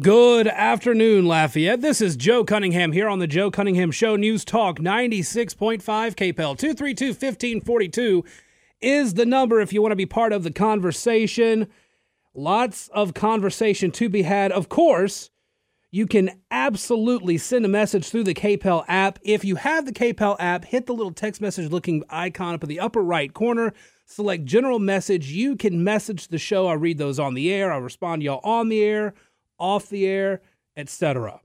Good 0.00 0.48
afternoon, 0.48 1.24
Lafayette. 1.24 1.80
This 1.80 2.00
is 2.00 2.16
Joe 2.16 2.42
Cunningham 2.42 2.90
here 2.90 3.08
on 3.08 3.20
the 3.20 3.28
Joe 3.28 3.48
Cunningham 3.52 3.92
Show 3.92 4.16
News 4.16 4.44
Talk 4.44 4.80
96.5 4.80 5.78
KPEL 5.78 6.58
232 6.58 7.06
1542 7.10 8.24
is 8.80 9.14
the 9.14 9.24
number 9.24 9.60
if 9.60 9.72
you 9.72 9.80
want 9.80 9.92
to 9.92 9.96
be 9.96 10.04
part 10.04 10.32
of 10.32 10.42
the 10.42 10.50
conversation. 10.50 11.68
Lots 12.34 12.88
of 12.88 13.14
conversation 13.14 13.92
to 13.92 14.08
be 14.08 14.22
had. 14.22 14.50
Of 14.50 14.68
course, 14.68 15.30
you 15.92 16.08
can 16.08 16.40
absolutely 16.50 17.38
send 17.38 17.64
a 17.64 17.68
message 17.68 18.08
through 18.08 18.24
the 18.24 18.34
KPEL 18.34 18.84
app. 18.88 19.20
If 19.22 19.44
you 19.44 19.54
have 19.54 19.86
the 19.86 19.92
KPEL 19.92 20.34
app, 20.40 20.64
hit 20.64 20.86
the 20.86 20.92
little 20.92 21.12
text 21.12 21.40
message 21.40 21.70
looking 21.70 22.02
icon 22.10 22.54
up 22.56 22.64
in 22.64 22.68
the 22.68 22.80
upper 22.80 23.00
right 23.00 23.32
corner. 23.32 23.72
Select 24.06 24.44
general 24.44 24.80
message. 24.80 25.30
You 25.30 25.54
can 25.54 25.84
message 25.84 26.26
the 26.26 26.38
show. 26.38 26.66
I 26.66 26.72
read 26.72 26.98
those 26.98 27.20
on 27.20 27.34
the 27.34 27.52
air. 27.52 27.72
I 27.72 27.76
respond 27.76 28.22
to 28.22 28.24
y'all 28.24 28.40
on 28.42 28.70
the 28.70 28.82
air 28.82 29.14
off 29.58 29.88
the 29.88 30.06
air, 30.06 30.40
etc. 30.76 31.40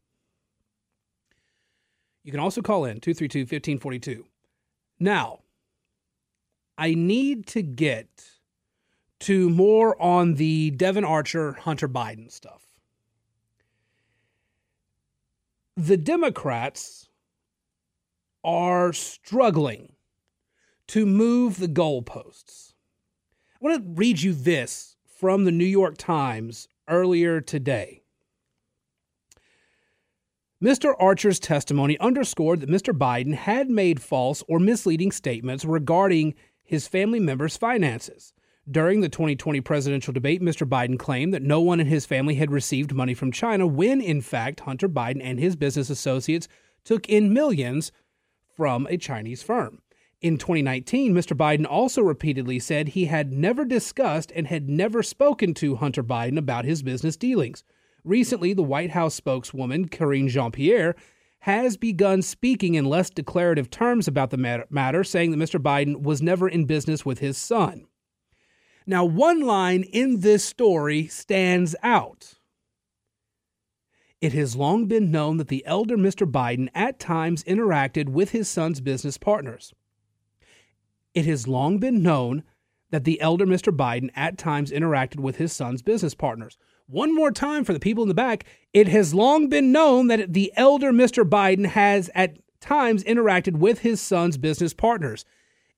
You 2.24 2.32
can 2.32 2.40
also 2.40 2.62
call 2.62 2.86
in 2.86 3.00
232 3.00 3.40
1542. 3.40 4.26
Now, 5.00 5.40
I 6.78 6.94
need 6.94 7.46
to 7.48 7.62
get 7.62 8.08
to 9.22 9.50
more 9.50 10.02
on 10.02 10.36
the 10.36 10.72
Devon 10.72 11.04
Archer 11.04 11.54
Hunter 11.54 11.90
Biden 11.90 12.32
stuff. 12.32 12.66
The 15.76 15.98
Democrats 15.98 17.10
are 18.44 18.94
struggling 18.94 19.94
to 20.88 21.06
move 21.06 21.58
the 21.58 21.68
goalposts. 21.68 22.74
I 23.56 23.58
want 23.66 23.84
to 23.84 23.92
read 24.00 24.22
you 24.22 24.34
this 24.34 24.96
from 25.06 25.44
the 25.44 25.52
New 25.52 25.66
York 25.66 25.98
Times 25.98 26.68
earlier 26.88 27.42
today. 27.42 27.99
Mr. 30.62 30.94
Archer's 31.00 31.40
testimony 31.40 31.98
underscored 32.00 32.60
that 32.60 32.70
Mr. 32.70 32.94
Biden 32.94 33.34
had 33.34 33.70
made 33.70 34.02
false 34.02 34.44
or 34.50 34.60
misleading 34.60 35.10
statements 35.10 35.64
regarding 35.64 36.36
his 36.62 36.86
family 36.86 37.20
members' 37.20 37.56
finances. 37.56 38.34
During 38.70 39.00
the 39.00 39.08
2020 39.08 39.62
presidential 39.62 40.12
debate, 40.12 40.42
Mr. 40.42 40.68
Biden 40.68 41.00
claimed 41.00 41.34
that 41.34 41.42
no 41.42 41.62
one 41.62 41.80
in 41.80 41.88
his 41.88 42.06
family 42.06 42.36
had 42.36 42.52
received 42.52 42.94
money 42.94 43.14
from 43.14 43.32
China 43.32 43.66
when, 43.66 44.02
in 44.02 44.20
fact, 44.20 44.60
Hunter 44.60 44.90
Biden 44.90 45.22
and 45.24 45.40
his 45.40 45.56
business 45.56 45.90
associates 45.90 46.50
took 46.84 47.08
in 47.08 47.34
millions 47.34 47.94
from 48.54 48.86
a 48.88 48.98
Chinese 48.98 49.42
firm. 49.42 49.82
In 50.20 50.38
2019, 50.38 51.14
Mr. 51.14 51.38
Biden 51.38 51.66
also 51.66 52.02
repeatedly 52.02 52.60
said 52.60 52.90
he 52.90 53.06
had 53.06 53.32
never 53.32 53.64
discussed 53.64 54.30
and 54.36 54.48
had 54.48 54.68
never 54.68 55.04
spoken 55.04 55.54
to 55.54 55.78
Hunter 55.78 56.04
Biden 56.04 56.38
about 56.38 56.66
his 56.66 56.84
business 56.84 57.16
dealings. 57.16 57.64
Recently, 58.04 58.54
the 58.54 58.64
White 58.64 58.92
House 58.92 59.16
spokeswoman, 59.16 59.90
Karine 59.90 60.30
Jean 60.30 60.52
Pierre, 60.52 60.96
has 61.44 61.78
begun 61.78 62.22
speaking 62.22 62.76
in 62.76 62.86
less 62.86 63.10
declarative 63.10 63.70
terms 63.70 64.08
about 64.08 64.30
the 64.30 64.66
matter, 64.70 65.04
saying 65.04 65.32
that 65.32 65.38
Mr. 65.38 65.62
Biden 65.62 66.02
was 66.02 66.22
never 66.22 66.50
in 66.50 66.66
business 66.66 67.06
with 67.06 67.20
his 67.20 67.38
son. 67.38 67.86
Now, 68.86 69.06
one 69.06 69.42
line 69.42 69.84
in 69.84 70.22
this 70.22 70.44
story 70.44 71.08
stands 71.08 71.76
out. 71.84 72.34
It 74.20 74.34
has 74.34 74.56
long 74.56 74.88
been 74.88 75.12
known 75.12 75.38
that 75.38 75.48
the 75.48 75.66
elder 75.66 75.96
Mr. 75.96 76.30
Biden 76.30 76.68
at 76.76 77.00
times 77.00 77.44
interacted 77.46 78.10
with 78.10 78.32
his 78.32 78.50
son's 78.50 78.82
business 78.82 79.18
partners. 79.18 79.74
It 81.14 81.26
has 81.26 81.48
long 81.48 81.78
been 81.78 82.04
known 82.04 82.44
that 82.90 83.06
the 83.06 83.22
elder 83.22 83.46
Mr. 83.46 83.74
Biden 83.74 84.10
at 84.16 84.38
times 84.38 84.72
interacted 84.72 85.20
with 85.20 85.38
his 85.38 85.54
son's 85.54 85.82
business 85.82 86.16
partners. 86.16 86.58
One 86.90 87.14
more 87.14 87.32
time 87.32 87.66
for 87.66 87.74
the 87.74 87.80
people 87.80 88.02
in 88.02 88.08
the 88.08 88.16
back. 88.16 88.46
It 88.74 88.88
has 88.88 89.14
long 89.14 89.48
been 89.48 89.72
known 89.72 90.08
that 90.08 90.34
the 90.34 90.52
elder 90.56 90.92
Mr. 90.92 91.24
Biden 91.24 91.68
has 91.68 92.10
at 92.16 92.40
times 92.62 93.04
interacted 93.04 93.58
with 93.58 93.80
his 93.80 94.02
son's 94.02 94.40
business 94.40 94.74
partners. 94.74 95.24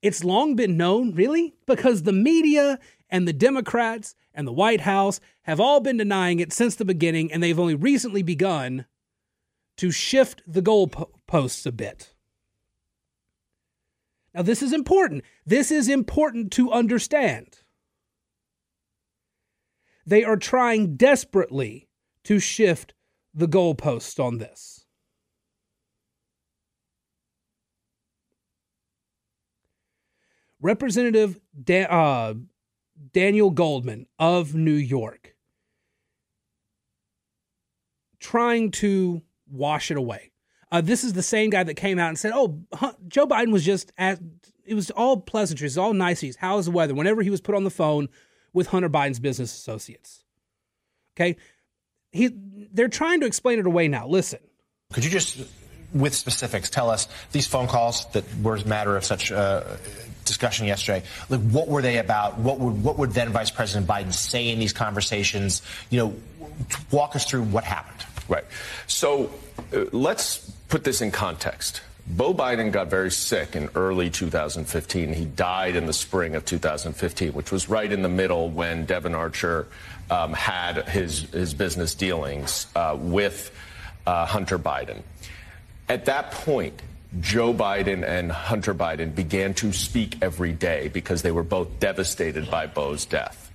It's 0.01 0.23
long 0.23 0.55
been 0.55 0.77
known, 0.77 1.13
really, 1.13 1.53
because 1.67 2.03
the 2.03 2.13
media 2.13 2.79
and 3.09 3.27
the 3.27 3.33
Democrats 3.33 4.15
and 4.33 4.47
the 4.47 4.53
White 4.53 4.81
House 4.81 5.19
have 5.41 5.59
all 5.59 5.81
been 5.81 5.97
denying 5.97 6.39
it 6.39 6.53
since 6.53 6.75
the 6.75 6.85
beginning, 6.85 7.29
and 7.29 7.43
they've 7.43 7.59
only 7.59 7.75
recently 7.75 8.23
begun 8.23 8.85
to 9.75 9.91
shift 9.91 10.41
the 10.47 10.61
goalposts 10.61 11.65
a 11.65 11.73
bit. 11.73 12.13
Now, 14.33 14.43
this 14.43 14.63
is 14.63 14.71
important. 14.71 15.25
This 15.45 15.71
is 15.71 15.89
important 15.89 16.53
to 16.53 16.71
understand. 16.71 17.60
They 20.11 20.25
are 20.25 20.35
trying 20.35 20.97
desperately 20.97 21.87
to 22.25 22.37
shift 22.37 22.93
the 23.33 23.47
goalposts 23.47 24.21
on 24.21 24.39
this. 24.39 24.85
Representative 30.59 31.39
da- 31.63 31.85
uh, 31.85 32.33
Daniel 33.13 33.51
Goldman 33.51 34.07
of 34.19 34.53
New 34.53 34.73
York 34.73 35.33
trying 38.19 38.71
to 38.71 39.21
wash 39.49 39.91
it 39.91 39.97
away. 39.97 40.33
Uh, 40.73 40.81
this 40.81 41.05
is 41.05 41.13
the 41.13 41.23
same 41.23 41.49
guy 41.49 41.63
that 41.63 41.75
came 41.75 41.99
out 41.99 42.09
and 42.09 42.19
said, 42.19 42.33
"Oh, 42.35 42.65
Joe 43.07 43.27
Biden 43.27 43.53
was 43.53 43.63
just 43.63 43.93
at, 43.97 44.19
it 44.65 44.73
was 44.73 44.91
all 44.91 45.21
pleasantries, 45.21 45.77
all 45.77 45.93
niceties. 45.93 46.35
How's 46.35 46.65
the 46.65 46.71
weather?" 46.71 46.93
Whenever 46.93 47.21
he 47.21 47.29
was 47.29 47.39
put 47.39 47.55
on 47.55 47.63
the 47.63 47.69
phone 47.69 48.09
with 48.53 48.67
Hunter 48.67 48.89
Biden's 48.89 49.19
business 49.19 49.53
associates. 49.53 50.23
Okay? 51.15 51.37
He 52.11 52.29
they're 52.73 52.89
trying 52.89 53.21
to 53.21 53.25
explain 53.25 53.59
it 53.59 53.65
away 53.65 53.87
now. 53.87 54.07
Listen. 54.07 54.39
Could 54.93 55.05
you 55.05 55.09
just 55.09 55.41
with 55.93 56.13
specifics 56.13 56.69
tell 56.69 56.89
us 56.89 57.07
these 57.31 57.47
phone 57.47 57.67
calls 57.67 58.05
that 58.11 58.23
were 58.41 58.55
a 58.55 58.65
matter 58.65 58.95
of 58.95 59.05
such 59.05 59.31
uh, 59.31 59.63
discussion 60.25 60.65
yesterday 60.65 61.03
like 61.29 61.41
what 61.41 61.67
were 61.67 61.81
they 61.81 61.97
about 61.97 62.37
what 62.37 62.59
would 62.59 62.81
what 62.81 62.97
would 62.97 63.11
then 63.11 63.29
vice 63.29 63.51
president 63.51 63.87
biden 63.87 64.13
say 64.13 64.49
in 64.49 64.59
these 64.59 64.71
conversations 64.71 65.61
you 65.89 65.99
know 65.99 66.15
walk 66.91 67.15
us 67.15 67.25
through 67.25 67.43
what 67.43 67.63
happened 67.63 68.05
right 68.29 68.45
so 68.87 69.29
uh, 69.73 69.83
let's 69.91 70.49
put 70.69 70.83
this 70.85 71.01
in 71.01 71.11
context 71.11 71.81
Beau 72.17 72.33
Biden 72.33 72.73
got 72.73 72.89
very 72.89 73.09
sick 73.09 73.55
in 73.55 73.69
early 73.73 74.09
2015. 74.09 75.13
He 75.13 75.23
died 75.23 75.77
in 75.77 75.85
the 75.85 75.93
spring 75.93 76.35
of 76.35 76.43
2015, 76.43 77.31
which 77.31 77.51
was 77.53 77.69
right 77.69 77.89
in 77.89 78.01
the 78.01 78.09
middle 78.09 78.49
when 78.49 78.83
Devon 78.83 79.15
Archer 79.15 79.67
um, 80.09 80.33
had 80.33 80.89
his, 80.89 81.21
his 81.31 81.53
business 81.53 81.95
dealings 81.95 82.67
uh, 82.75 82.97
with 82.99 83.51
uh, 84.05 84.25
Hunter 84.25 84.59
Biden. 84.59 85.03
At 85.87 86.05
that 86.05 86.31
point, 86.31 86.81
Joe 87.21 87.53
Biden 87.53 88.05
and 88.05 88.29
Hunter 88.29 88.73
Biden 88.73 89.15
began 89.15 89.53
to 89.55 89.71
speak 89.71 90.17
every 90.21 90.51
day 90.51 90.89
because 90.89 91.21
they 91.21 91.31
were 91.31 91.43
both 91.43 91.79
devastated 91.79 92.51
by 92.51 92.67
Beau's 92.67 93.05
death. 93.05 93.51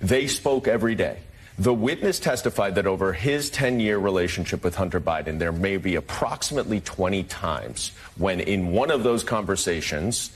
They 0.00 0.28
spoke 0.28 0.66
every 0.66 0.94
day. 0.94 1.18
The 1.58 1.74
witness 1.74 2.20
testified 2.20 2.76
that 2.76 2.86
over 2.86 3.12
his 3.12 3.50
10 3.50 3.80
year 3.80 3.98
relationship 3.98 4.62
with 4.62 4.76
Hunter 4.76 5.00
Biden, 5.00 5.40
there 5.40 5.50
may 5.50 5.76
be 5.76 5.96
approximately 5.96 6.80
20 6.80 7.24
times 7.24 7.90
when, 8.16 8.38
in 8.38 8.70
one 8.70 8.92
of 8.92 9.02
those 9.02 9.24
conversations, 9.24 10.30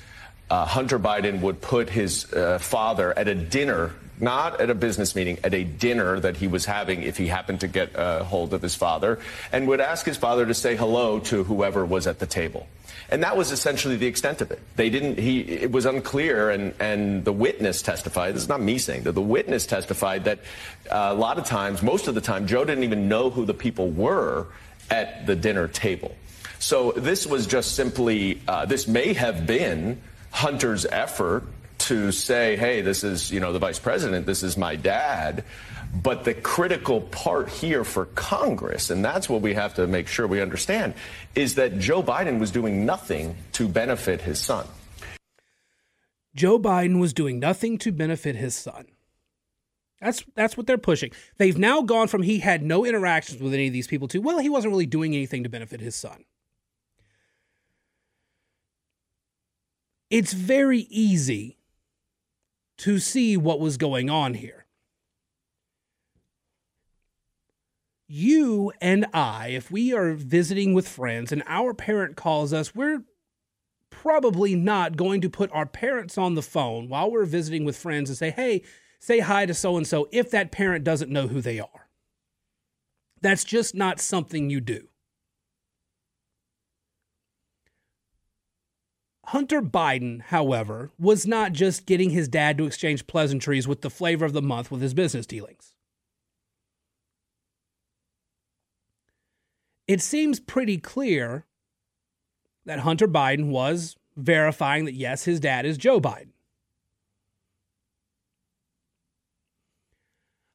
uh, 0.50 0.64
Hunter 0.64 0.98
Biden 0.98 1.40
would 1.40 1.60
put 1.60 1.90
his 1.90 2.32
uh, 2.32 2.58
father 2.58 3.16
at 3.16 3.28
a 3.28 3.36
dinner, 3.36 3.92
not 4.18 4.60
at 4.60 4.68
a 4.68 4.74
business 4.74 5.14
meeting, 5.14 5.38
at 5.44 5.54
a 5.54 5.62
dinner 5.62 6.18
that 6.18 6.38
he 6.38 6.48
was 6.48 6.64
having 6.64 7.04
if 7.04 7.18
he 7.18 7.28
happened 7.28 7.60
to 7.60 7.68
get 7.68 7.92
a 7.94 8.24
hold 8.24 8.52
of 8.52 8.60
his 8.60 8.74
father, 8.74 9.20
and 9.52 9.68
would 9.68 9.80
ask 9.80 10.04
his 10.04 10.16
father 10.16 10.44
to 10.44 10.54
say 10.54 10.74
hello 10.74 11.20
to 11.20 11.44
whoever 11.44 11.86
was 11.86 12.08
at 12.08 12.18
the 12.18 12.26
table. 12.26 12.66
And 13.12 13.22
that 13.24 13.36
was 13.36 13.52
essentially 13.52 13.96
the 13.96 14.06
extent 14.06 14.40
of 14.40 14.50
it. 14.50 14.58
They 14.74 14.88
didn't, 14.88 15.18
he, 15.18 15.40
it 15.40 15.70
was 15.70 15.84
unclear, 15.84 16.48
and, 16.48 16.72
and 16.80 17.26
the 17.26 17.32
witness 17.32 17.82
testified, 17.82 18.34
this 18.34 18.44
is 18.44 18.48
not 18.48 18.62
me 18.62 18.78
saying 18.78 19.02
that, 19.02 19.12
the 19.12 19.20
witness 19.20 19.66
testified 19.66 20.24
that 20.24 20.38
uh, 20.90 21.10
a 21.10 21.14
lot 21.14 21.36
of 21.36 21.44
times, 21.44 21.82
most 21.82 22.08
of 22.08 22.14
the 22.14 22.22
time, 22.22 22.46
Joe 22.46 22.64
didn't 22.64 22.84
even 22.84 23.08
know 23.08 23.28
who 23.28 23.44
the 23.44 23.52
people 23.52 23.90
were 23.90 24.46
at 24.90 25.26
the 25.26 25.36
dinner 25.36 25.68
table. 25.68 26.16
So 26.58 26.92
this 26.92 27.26
was 27.26 27.46
just 27.46 27.74
simply, 27.74 28.40
uh, 28.48 28.64
this 28.64 28.88
may 28.88 29.12
have 29.12 29.46
been 29.46 30.00
Hunter's 30.30 30.86
effort 30.86 31.44
to 31.80 32.12
say, 32.12 32.56
hey, 32.56 32.80
this 32.80 33.04
is, 33.04 33.30
you 33.30 33.40
know, 33.40 33.52
the 33.52 33.58
vice 33.58 33.78
president, 33.78 34.24
this 34.24 34.42
is 34.42 34.56
my 34.56 34.74
dad. 34.74 35.44
But 35.92 36.24
the 36.24 36.32
critical 36.32 37.02
part 37.02 37.50
here 37.50 37.84
for 37.84 38.06
Congress, 38.06 38.88
and 38.90 39.04
that's 39.04 39.28
what 39.28 39.42
we 39.42 39.52
have 39.54 39.74
to 39.74 39.86
make 39.86 40.08
sure 40.08 40.26
we 40.26 40.40
understand, 40.40 40.94
is 41.34 41.56
that 41.56 41.78
Joe 41.78 42.02
Biden 42.02 42.38
was 42.38 42.50
doing 42.50 42.86
nothing 42.86 43.36
to 43.52 43.68
benefit 43.68 44.22
his 44.22 44.38
son. 44.38 44.66
Joe 46.34 46.58
Biden 46.58 46.98
was 46.98 47.12
doing 47.12 47.38
nothing 47.38 47.76
to 47.78 47.92
benefit 47.92 48.36
his 48.36 48.54
son. 48.54 48.86
That's 50.00 50.24
that's 50.34 50.56
what 50.56 50.66
they're 50.66 50.78
pushing. 50.78 51.12
They've 51.36 51.58
now 51.58 51.82
gone 51.82 52.08
from 52.08 52.22
he 52.22 52.40
had 52.40 52.62
no 52.62 52.84
interactions 52.84 53.40
with 53.40 53.54
any 53.54 53.68
of 53.68 53.72
these 53.72 53.86
people 53.86 54.08
to 54.08 54.18
well, 54.18 54.38
he 54.38 54.48
wasn't 54.48 54.72
really 54.72 54.86
doing 54.86 55.14
anything 55.14 55.44
to 55.44 55.48
benefit 55.48 55.80
his 55.80 55.94
son. 55.94 56.24
It's 60.10 60.32
very 60.32 60.80
easy 60.90 61.58
to 62.78 62.98
see 62.98 63.36
what 63.36 63.60
was 63.60 63.76
going 63.76 64.10
on 64.10 64.34
here. 64.34 64.61
You 68.14 68.72
and 68.82 69.06
I, 69.14 69.48
if 69.48 69.70
we 69.70 69.94
are 69.94 70.12
visiting 70.12 70.74
with 70.74 70.86
friends 70.86 71.32
and 71.32 71.42
our 71.46 71.72
parent 71.72 72.14
calls 72.14 72.52
us, 72.52 72.74
we're 72.74 73.04
probably 73.88 74.54
not 74.54 74.98
going 74.98 75.22
to 75.22 75.30
put 75.30 75.50
our 75.50 75.64
parents 75.64 76.18
on 76.18 76.34
the 76.34 76.42
phone 76.42 76.90
while 76.90 77.10
we're 77.10 77.24
visiting 77.24 77.64
with 77.64 77.74
friends 77.74 78.10
and 78.10 78.18
say, 78.18 78.28
hey, 78.28 78.64
say 79.00 79.20
hi 79.20 79.46
to 79.46 79.54
so 79.54 79.78
and 79.78 79.86
so 79.86 80.10
if 80.12 80.30
that 80.30 80.52
parent 80.52 80.84
doesn't 80.84 81.10
know 81.10 81.26
who 81.26 81.40
they 81.40 81.58
are. 81.58 81.88
That's 83.22 83.44
just 83.44 83.74
not 83.74 83.98
something 83.98 84.50
you 84.50 84.60
do. 84.60 84.88
Hunter 89.24 89.62
Biden, 89.62 90.20
however, 90.20 90.90
was 90.98 91.26
not 91.26 91.54
just 91.54 91.86
getting 91.86 92.10
his 92.10 92.28
dad 92.28 92.58
to 92.58 92.66
exchange 92.66 93.06
pleasantries 93.06 93.66
with 93.66 93.80
the 93.80 93.88
flavor 93.88 94.26
of 94.26 94.34
the 94.34 94.42
month 94.42 94.70
with 94.70 94.82
his 94.82 94.92
business 94.92 95.24
dealings. 95.24 95.72
It 99.86 100.00
seems 100.00 100.40
pretty 100.40 100.78
clear 100.78 101.46
that 102.64 102.80
Hunter 102.80 103.08
Biden 103.08 103.48
was 103.48 103.96
verifying 104.16 104.84
that, 104.84 104.94
yes, 104.94 105.24
his 105.24 105.40
dad 105.40 105.66
is 105.66 105.76
Joe 105.76 106.00
Biden. 106.00 106.28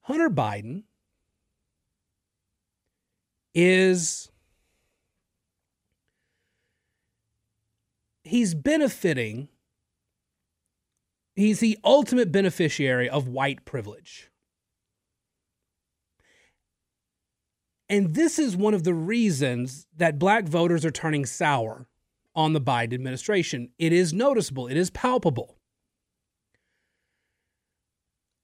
Hunter 0.01 0.29
Biden 0.29 0.83
is 3.53 4.31
he's 8.23 8.53
benefiting, 8.53 9.49
he's 11.35 11.59
the 11.59 11.77
ultimate 11.83 12.31
beneficiary 12.31 13.09
of 13.09 13.27
white 13.27 13.65
privilege. 13.65 14.31
And 17.89 18.13
this 18.15 18.37
is 18.37 18.57
one 18.57 18.73
of 18.73 18.83
the 18.83 18.93
reasons 18.93 19.87
that 19.95 20.19
black 20.19 20.45
voters 20.45 20.83
are 20.85 20.91
turning 20.91 21.25
sour 21.25 21.87
on 22.35 22.53
the 22.53 22.61
Biden 22.61 22.93
administration. 22.93 23.69
It 23.79 23.93
is 23.93 24.13
noticeable, 24.13 24.67
it 24.67 24.77
is 24.77 24.89
palpable. 24.89 25.57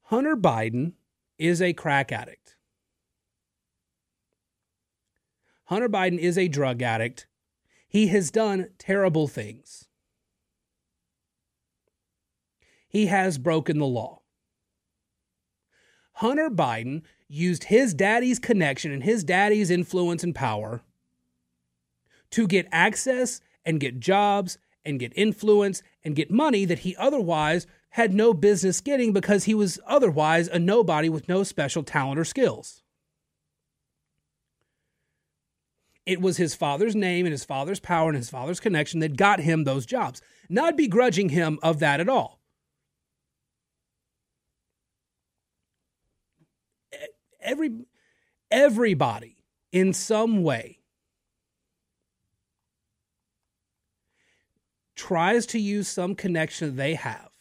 Hunter 0.04 0.36
Biden 0.36 0.94
is 1.38 1.62
a 1.62 1.74
crack 1.74 2.12
addict. 2.12 2.56
Hunter 5.66 5.90
Biden 5.90 6.18
is 6.18 6.38
a 6.38 6.48
drug 6.48 6.82
addict. 6.82 7.28
He 7.88 8.08
has 8.08 8.32
done 8.32 8.70
terrible 8.78 9.28
things. 9.28 9.88
He 12.88 13.08
has 13.08 13.38
broken 13.38 13.80
the 13.80 13.86
law. 13.86 14.23
Hunter 16.14 16.50
Biden 16.50 17.02
used 17.28 17.66
his 17.66 17.94
daddy's 17.94 18.40
connection 18.40 18.92
and 18.92 19.04
his 19.04 19.24
daddy's 19.24 19.72
influence 19.72 20.24
and 20.24 20.36
power 20.36 20.82
to 22.32 22.48
get 22.48 22.68
access 22.72 23.42
and 23.66 23.80
get 23.80 24.00
jobs 24.00 24.58
and 24.86 25.00
get 25.00 25.14
influence 25.16 25.82
and 26.04 26.16
get 26.16 26.30
money 26.30 26.66
that 26.66 26.80
he 26.80 26.96
otherwise 26.98 27.66
had 27.92 28.14
no 28.14 28.34
business 28.34 28.82
getting 28.82 29.14
because 29.14 29.46
he 29.46 29.54
was 29.54 29.80
otherwise 29.86 30.48
a 30.48 30.60
nobody 30.60 31.10
with 31.10 31.30
no 31.30 31.44
special 31.44 31.84
talent 31.84 32.20
or 32.20 32.26
skills. 32.26 32.82
It 36.06 36.20
was 36.20 36.38
his 36.38 36.54
father's 36.54 36.96
name 36.96 37.26
and 37.26 37.32
his 37.32 37.46
father's 37.46 37.80
power 37.80 38.10
and 38.10 38.18
his 38.18 38.30
father's 38.30 38.60
connection 38.60 39.00
that 39.00 39.16
got 39.16 39.40
him 39.40 39.64
those 39.64 39.86
jobs. 39.86 40.22
Not 40.50 40.76
begrudging 40.76 41.30
him 41.30 41.60
of 41.64 41.80
that 41.80 42.00
at 42.00 42.10
all. 42.10 42.43
Every 47.44 47.72
everybody 48.50 49.38
in 49.72 49.94
some 49.94 50.44
way 50.44 50.80
tries 54.96 55.46
to 55.48 55.60
use 55.60 55.88
some 55.88 56.16
connection 56.16 56.76
they 56.76 56.96
have 56.96 57.32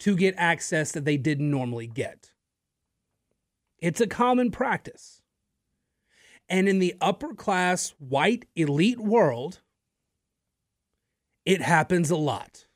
to 0.00 0.16
get 0.16 0.34
access 0.36 0.92
that 0.92 1.04
they 1.04 1.16
didn't 1.16 1.50
normally 1.50 1.86
get. 1.86 2.30
It's 3.78 4.00
a 4.00 4.06
common 4.06 4.50
practice. 4.50 5.22
And 6.48 6.68
in 6.68 6.78
the 6.78 6.94
upper 7.00 7.34
class, 7.34 7.94
white, 7.98 8.46
elite 8.54 9.00
world, 9.00 9.62
it 11.44 11.60
happens 11.60 12.10
a 12.10 12.16
lot. 12.16 12.66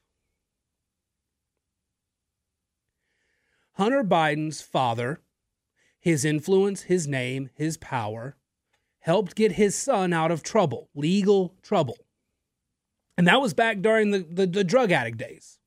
Hunter 3.75 4.03
Biden's 4.03 4.61
father, 4.61 5.21
his 6.01 6.25
influence, 6.25 6.83
his 6.83 7.07
name, 7.07 7.51
his 7.55 7.77
power, 7.77 8.37
helped 9.01 9.35
get 9.37 9.53
his 9.53 9.75
son 9.77 10.13
out 10.13 10.31
of 10.31 10.43
trouble, 10.43 10.89
legal 10.95 11.55
trouble. 11.63 11.99
And 13.17 13.27
that 13.27 13.41
was 13.41 13.55
back 13.55 13.81
during 13.81 14.11
the, 14.11 14.21
the, 14.21 14.47
the 14.47 14.65
drug 14.65 14.91
addict 14.91 15.19
days. 15.19 15.59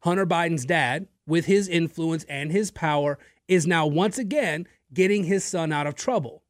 Hunter 0.00 0.26
Biden's 0.26 0.64
dad, 0.64 1.08
with 1.26 1.46
his 1.46 1.68
influence 1.68 2.24
and 2.24 2.52
his 2.52 2.70
power, 2.70 3.18
is 3.48 3.66
now 3.66 3.86
once 3.86 4.18
again 4.18 4.66
getting 4.92 5.24
his 5.24 5.44
son 5.44 5.72
out 5.72 5.86
of 5.86 5.94
trouble. 5.94 6.42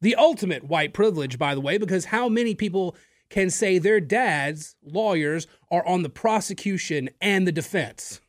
The 0.00 0.14
ultimate 0.14 0.64
white 0.64 0.92
privilege, 0.92 1.38
by 1.38 1.54
the 1.54 1.60
way, 1.60 1.78
because 1.78 2.06
how 2.06 2.28
many 2.28 2.54
people 2.54 2.96
can 3.28 3.50
say 3.50 3.78
their 3.78 4.00
dads, 4.00 4.76
lawyers, 4.82 5.46
are 5.70 5.86
on 5.86 6.02
the 6.02 6.08
prosecution 6.08 7.10
and 7.20 7.46
the 7.46 7.52
defense? 7.52 8.20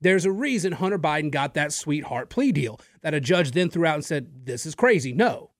There's 0.00 0.24
a 0.24 0.32
reason 0.32 0.72
Hunter 0.72 0.98
Biden 0.98 1.30
got 1.30 1.54
that 1.54 1.72
sweetheart 1.72 2.30
plea 2.30 2.52
deal 2.52 2.80
that 3.02 3.14
a 3.14 3.20
judge 3.20 3.50
then 3.50 3.68
threw 3.68 3.86
out 3.86 3.96
and 3.96 4.04
said, 4.04 4.46
This 4.46 4.64
is 4.64 4.74
crazy. 4.74 5.12
No. 5.12 5.50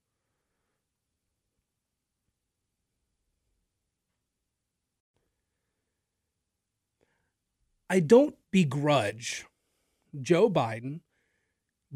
I 7.90 8.00
don't 8.00 8.37
begrudge 8.50 9.46
Joe 10.20 10.50
Biden 10.50 11.00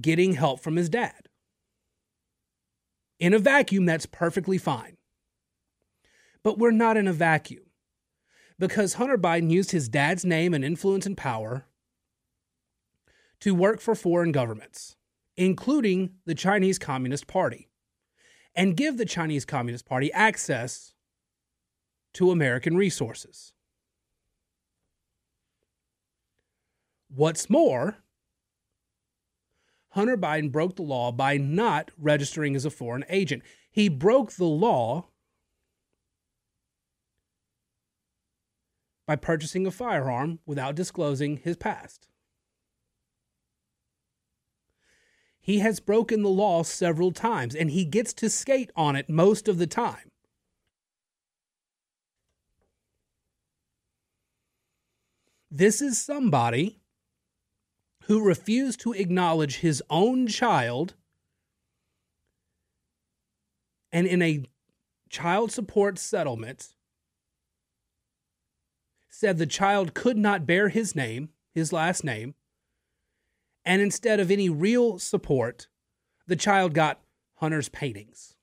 getting 0.00 0.34
help 0.34 0.60
from 0.60 0.76
his 0.76 0.88
dad. 0.88 1.28
In 3.20 3.34
a 3.34 3.38
vacuum, 3.38 3.84
that's 3.84 4.06
perfectly 4.06 4.58
fine. 4.58 4.96
But 6.42 6.58
we're 6.58 6.70
not 6.70 6.96
in 6.96 7.06
a 7.06 7.12
vacuum 7.12 7.64
because 8.58 8.94
Hunter 8.94 9.18
Biden 9.18 9.50
used 9.50 9.70
his 9.70 9.88
dad's 9.88 10.24
name 10.24 10.54
and 10.54 10.64
influence 10.64 11.06
and 11.06 11.16
power 11.16 11.66
to 13.42 13.56
work 13.56 13.80
for 13.80 13.96
foreign 13.96 14.30
governments, 14.30 14.94
including 15.36 16.12
the 16.26 16.34
Chinese 16.34 16.78
Communist 16.78 17.26
Party, 17.26 17.68
and 18.54 18.76
give 18.76 18.98
the 18.98 19.04
Chinese 19.04 19.44
Communist 19.44 19.84
Party 19.84 20.12
access 20.12 20.94
to 22.14 22.30
American 22.30 22.76
resources. 22.76 23.52
What's 27.08 27.50
more, 27.50 27.96
Hunter 29.90 30.16
Biden 30.16 30.52
broke 30.52 30.76
the 30.76 30.82
law 30.82 31.10
by 31.10 31.36
not 31.36 31.90
registering 31.98 32.54
as 32.54 32.64
a 32.64 32.70
foreign 32.70 33.04
agent. 33.08 33.42
He 33.72 33.88
broke 33.88 34.30
the 34.30 34.44
law 34.44 35.08
by 39.04 39.16
purchasing 39.16 39.66
a 39.66 39.72
firearm 39.72 40.38
without 40.46 40.76
disclosing 40.76 41.38
his 41.38 41.56
past. 41.56 42.06
He 45.42 45.58
has 45.58 45.80
broken 45.80 46.22
the 46.22 46.28
law 46.28 46.62
several 46.62 47.10
times 47.10 47.56
and 47.56 47.70
he 47.70 47.84
gets 47.84 48.12
to 48.14 48.30
skate 48.30 48.70
on 48.76 48.94
it 48.94 49.10
most 49.10 49.48
of 49.48 49.58
the 49.58 49.66
time. 49.66 50.12
This 55.50 55.82
is 55.82 56.00
somebody 56.00 56.78
who 58.04 58.24
refused 58.24 58.80
to 58.80 58.92
acknowledge 58.92 59.56
his 59.58 59.82
own 59.90 60.28
child 60.28 60.94
and 63.90 64.06
in 64.06 64.22
a 64.22 64.44
child 65.10 65.50
support 65.50 65.98
settlement 65.98 66.72
said 69.10 69.38
the 69.38 69.46
child 69.46 69.92
could 69.92 70.16
not 70.16 70.46
bear 70.46 70.68
his 70.68 70.96
name, 70.96 71.28
his 71.54 71.72
last 71.72 72.02
name, 72.02 72.34
and 73.64 73.82
instead 73.82 74.20
of 74.20 74.30
any 74.30 74.48
real 74.48 74.98
support, 74.98 75.68
the 76.26 76.36
child 76.36 76.74
got 76.74 77.00
Hunter's 77.36 77.68
paintings. 77.68 78.34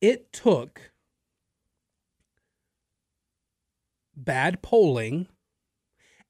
It 0.00 0.32
took 0.32 0.92
bad 4.16 4.62
polling 4.62 5.28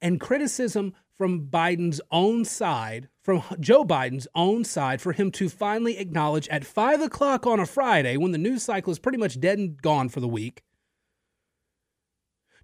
and 0.03 0.21
criticism 0.21 0.95
from 1.17 1.47
Biden's 1.49 2.01
own 2.11 2.45
side, 2.45 3.09
from 3.23 3.43
Joe 3.61 3.85
Biden's 3.85 4.27
own 4.35 4.65
side, 4.65 5.01
for 5.03 5.13
him 5.13 5.31
to 5.33 5.49
finally 5.49 5.99
acknowledge 5.99 6.49
at 6.49 6.65
five 6.65 7.01
o'clock 7.01 7.47
on 7.47 7.61
a 7.61 7.67
Friday, 7.67 8.17
when 8.17 8.33
the 8.33 8.39
news 8.39 8.63
cycle 8.63 8.91
is 8.91 8.99
pretty 8.99 9.19
much 9.19 9.39
dead 9.39 9.59
and 9.59 9.81
gone 9.81 10.09
for 10.09 10.21
the 10.21 10.27
week, 10.27 10.63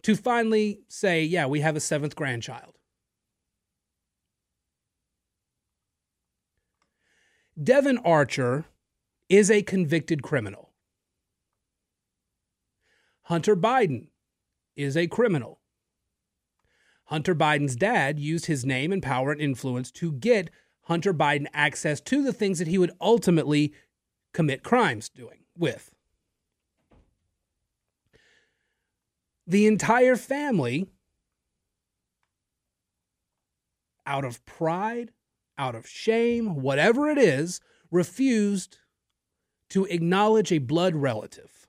to 0.07 0.15
finally 0.15 0.79
say, 0.87 1.25
yeah, 1.25 1.47
we 1.47 1.59
have 1.59 1.75
a 1.75 1.81
seventh 1.81 2.15
grandchild. 2.15 2.79
Devon 7.61 7.99
Archer 7.99 8.67
is 9.29 9.51
a 9.51 9.63
convicted 9.63 10.23
criminal. 10.23 10.71
Hunter 13.23 13.57
Biden 13.57 14.07
is 14.77 14.97
a 14.97 15.09
criminal. 15.09 15.59
Hunter 17.07 17.35
Biden's 17.35 17.75
dad 17.75 18.21
used 18.21 18.47
his 18.47 18.65
name 18.65 18.93
and 18.93 19.03
power 19.03 19.33
and 19.33 19.41
influence 19.41 19.91
to 19.91 20.13
get 20.13 20.51
Hunter 20.83 21.13
Biden 21.13 21.47
access 21.53 22.01
to 22.03 22.23
the 22.23 22.33
things 22.33 22.61
that 22.61 22.69
he 22.69 22.79
would 22.79 22.93
ultimately 23.01 23.75
commit 24.33 24.63
crimes 24.63 25.09
doing 25.09 25.41
with. 25.59 25.96
The 29.47 29.67
entire 29.67 30.17
family, 30.17 30.89
out 34.05 34.25
of 34.25 34.45
pride, 34.45 35.13
out 35.59 35.75
of 35.75 35.87
shame, 35.87 36.57
whatever 36.57 37.09
it 37.09 37.19
is, 37.19 37.61
refused 37.91 38.79
to 39.71 39.85
acknowledge 39.87 40.53
a 40.53 40.59
blood 40.59 40.95
relative. 40.95 41.67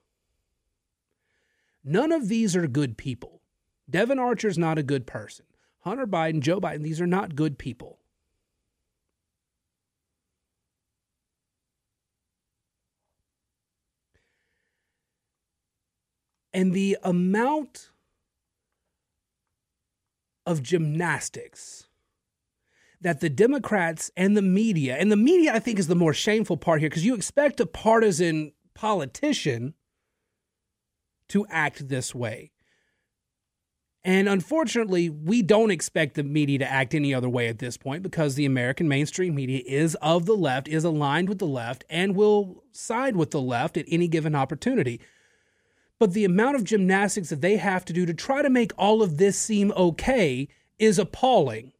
None 1.83 2.11
of 2.11 2.27
these 2.27 2.55
are 2.55 2.67
good 2.67 2.97
people. 2.97 3.41
Devon 3.89 4.19
Archer's 4.19 4.57
not 4.57 4.77
a 4.77 4.83
good 4.83 5.07
person. 5.07 5.45
Hunter 5.79 6.05
Biden, 6.05 6.41
Joe 6.41 6.59
Biden, 6.59 6.83
these 6.83 6.99
are 6.99 7.07
not 7.07 7.35
good 7.35 7.57
people. 7.57 7.99
And 16.53 16.73
the 16.73 16.97
amount 17.03 17.91
of 20.45 20.63
gymnastics 20.63 21.87
that 23.01 23.19
the 23.19 23.29
Democrats 23.29 24.09
and 24.17 24.35
the 24.35 24.41
media, 24.41 24.95
and 24.95 25.11
the 25.11 25.17
media, 25.17 25.53
I 25.53 25.59
think, 25.59 25.77
is 25.77 25.87
the 25.87 25.95
more 25.95 26.13
shameful 26.13 26.57
part 26.57 26.79
here 26.79 26.89
because 26.89 27.05
you 27.05 27.13
expect 27.13 27.59
a 27.59 27.65
partisan 27.65 28.53
politician 28.73 29.75
to 31.29 31.45
act 31.49 31.89
this 31.89 32.15
way. 32.15 32.51
And 34.03 34.29
unfortunately, 34.29 35.09
we 35.09 35.41
don't 35.41 35.69
expect 35.69 36.15
the 36.15 36.23
media 36.23 36.59
to 36.59 36.71
act 36.71 36.95
any 36.95 37.13
other 37.13 37.27
way 37.27 37.49
at 37.49 37.59
this 37.59 37.75
point 37.75 38.03
because 38.03 38.35
the 38.35 38.45
American 38.45 38.87
mainstream 38.87 39.35
media 39.35 39.61
is 39.65 39.95
of 39.95 40.25
the 40.25 40.35
left, 40.35 40.69
is 40.69 40.85
aligned 40.85 41.27
with 41.27 41.39
the 41.39 41.47
left, 41.47 41.83
and 41.89 42.15
will 42.15 42.63
side 42.71 43.17
with 43.17 43.31
the 43.31 43.41
left 43.41 43.75
at 43.75 43.85
any 43.89 44.07
given 44.07 44.33
opportunity. 44.33 45.01
But 45.99 46.13
the 46.13 46.25
amount 46.25 46.55
of 46.55 46.63
gymnastics 46.63 47.29
that 47.29 47.41
they 47.41 47.57
have 47.57 47.83
to 47.85 47.93
do 47.93 48.05
to 48.05 48.13
try 48.13 48.41
to 48.41 48.49
make 48.49 48.71
all 48.77 49.01
of 49.01 49.17
this 49.17 49.37
seem 49.37 49.71
okay 49.71 50.47
is 50.77 50.99
appalling 50.99 51.71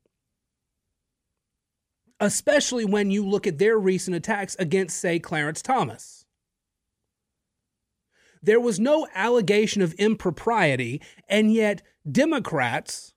especially 2.19 2.85
when 2.85 3.11
you 3.11 3.25
look 3.25 3.45
at 3.45 3.57
their 3.57 3.77
recent 3.77 4.15
attacks 4.15 4.55
against, 4.59 4.97
say, 4.97 5.19
Clarence 5.19 5.61
Thomas. 5.61 6.25
There 8.41 8.59
was 8.59 8.79
no 8.79 9.07
allegation 9.13 9.81
of 9.81 9.93
impropriety, 9.93 11.01
and 11.27 11.53
yet 11.53 11.81
Democrats 12.09 13.13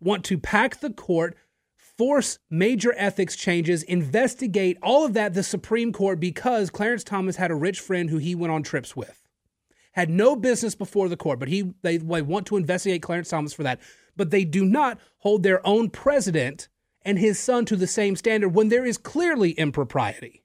want 0.00 0.24
to 0.24 0.38
pack 0.38 0.80
the 0.80 0.90
court, 0.90 1.36
force 1.76 2.38
major 2.50 2.94
ethics 2.96 3.36
changes, 3.36 3.82
investigate 3.84 4.78
all 4.82 5.04
of 5.04 5.12
that, 5.14 5.34
the 5.34 5.42
Supreme 5.42 5.92
Court, 5.92 6.18
because 6.18 6.70
Clarence 6.70 7.04
Thomas 7.04 7.36
had 7.36 7.50
a 7.50 7.56
rich 7.56 7.80
friend 7.80 8.10
who 8.10 8.18
he 8.18 8.34
went 8.34 8.52
on 8.52 8.62
trips 8.62 8.96
with. 8.96 9.21
Had 9.92 10.10
no 10.10 10.36
business 10.36 10.74
before 10.74 11.08
the 11.08 11.16
court, 11.16 11.38
but 11.38 11.48
he 11.48 11.74
they, 11.82 11.98
they 11.98 12.22
want 12.22 12.46
to 12.46 12.56
investigate 12.56 13.02
Clarence 13.02 13.28
Thomas 13.28 13.52
for 13.52 13.62
that. 13.62 13.80
But 14.16 14.30
they 14.30 14.44
do 14.44 14.64
not 14.64 14.98
hold 15.18 15.42
their 15.42 15.66
own 15.66 15.90
president 15.90 16.68
and 17.04 17.18
his 17.18 17.38
son 17.38 17.64
to 17.66 17.76
the 17.76 17.86
same 17.86 18.16
standard 18.16 18.50
when 18.50 18.68
there 18.68 18.84
is 18.84 18.96
clearly 18.98 19.52
impropriety. 19.52 20.42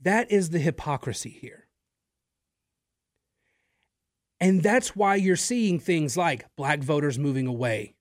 That 0.00 0.30
is 0.32 0.50
the 0.50 0.58
hypocrisy 0.58 1.30
here. 1.30 1.68
And 4.40 4.60
that's 4.60 4.96
why 4.96 5.14
you're 5.14 5.36
seeing 5.36 5.78
things 5.78 6.16
like 6.16 6.44
black 6.56 6.80
voters 6.80 7.16
moving 7.16 7.46
away 7.46 7.94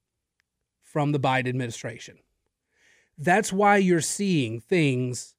from 0.82 1.12
the 1.12 1.20
Biden 1.20 1.48
administration. 1.48 2.18
That's 3.22 3.54
why 3.54 3.78
you're 3.78 4.02
seeing 4.02 4.62
things 4.62 5.36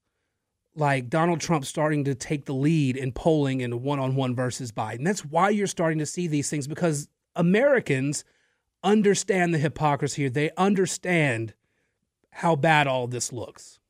like 0.76 1.10
Donald 1.10 1.40
Trump 1.40 1.64
starting 1.64 2.04
to 2.04 2.14
take 2.14 2.44
the 2.44 2.54
lead 2.54 2.96
in 2.96 3.10
polling 3.10 3.60
in 3.60 3.82
one 3.82 3.98
on 3.98 4.14
one 4.14 4.36
versus 4.36 4.70
Biden. 4.70 5.04
That's 5.04 5.24
why 5.24 5.50
you're 5.50 5.66
starting 5.66 5.98
to 5.98 6.06
see 6.06 6.28
these 6.28 6.48
things 6.48 6.68
because 6.68 7.08
Americans 7.34 8.24
understand 8.84 9.52
the 9.52 9.58
hypocrisy 9.58 10.22
here. 10.22 10.30
They 10.30 10.50
understand 10.56 11.54
how 12.30 12.54
bad 12.54 12.86
all 12.86 13.08
this 13.08 13.32
looks. 13.32 13.80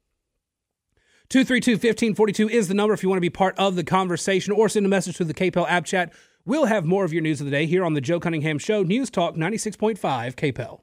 232 1.29 1.73
1542 1.73 2.49
is 2.49 2.69
the 2.69 2.75
number 2.75 2.95
if 2.95 3.03
you 3.03 3.11
want 3.11 3.19
to 3.19 3.23
be 3.23 3.31
part 3.31 3.59
of 3.59 3.77
the 3.77 3.85
conversation 3.85 4.55
or 4.55 4.71
send 4.71 4.87
a 4.87 4.89
message 4.89 5.19
to 5.19 5.25
the 5.25 5.35
KPEL 5.35 5.69
app 5.69 5.85
chat. 5.85 6.13
We'll 6.47 6.65
have 6.65 6.87
more 6.87 7.05
of 7.05 7.13
your 7.13 7.23
news 7.23 7.41
of 7.41 7.45
the 7.45 7.51
day 7.51 7.67
here 7.67 7.85
on 7.85 7.93
the 7.93 8.01
Joe 8.01 8.21
Cunningham 8.21 8.59
Show, 8.59 8.83
News 8.83 9.11
Talk 9.11 9.37
96.5 9.37 9.99
KPEL. 9.99 10.81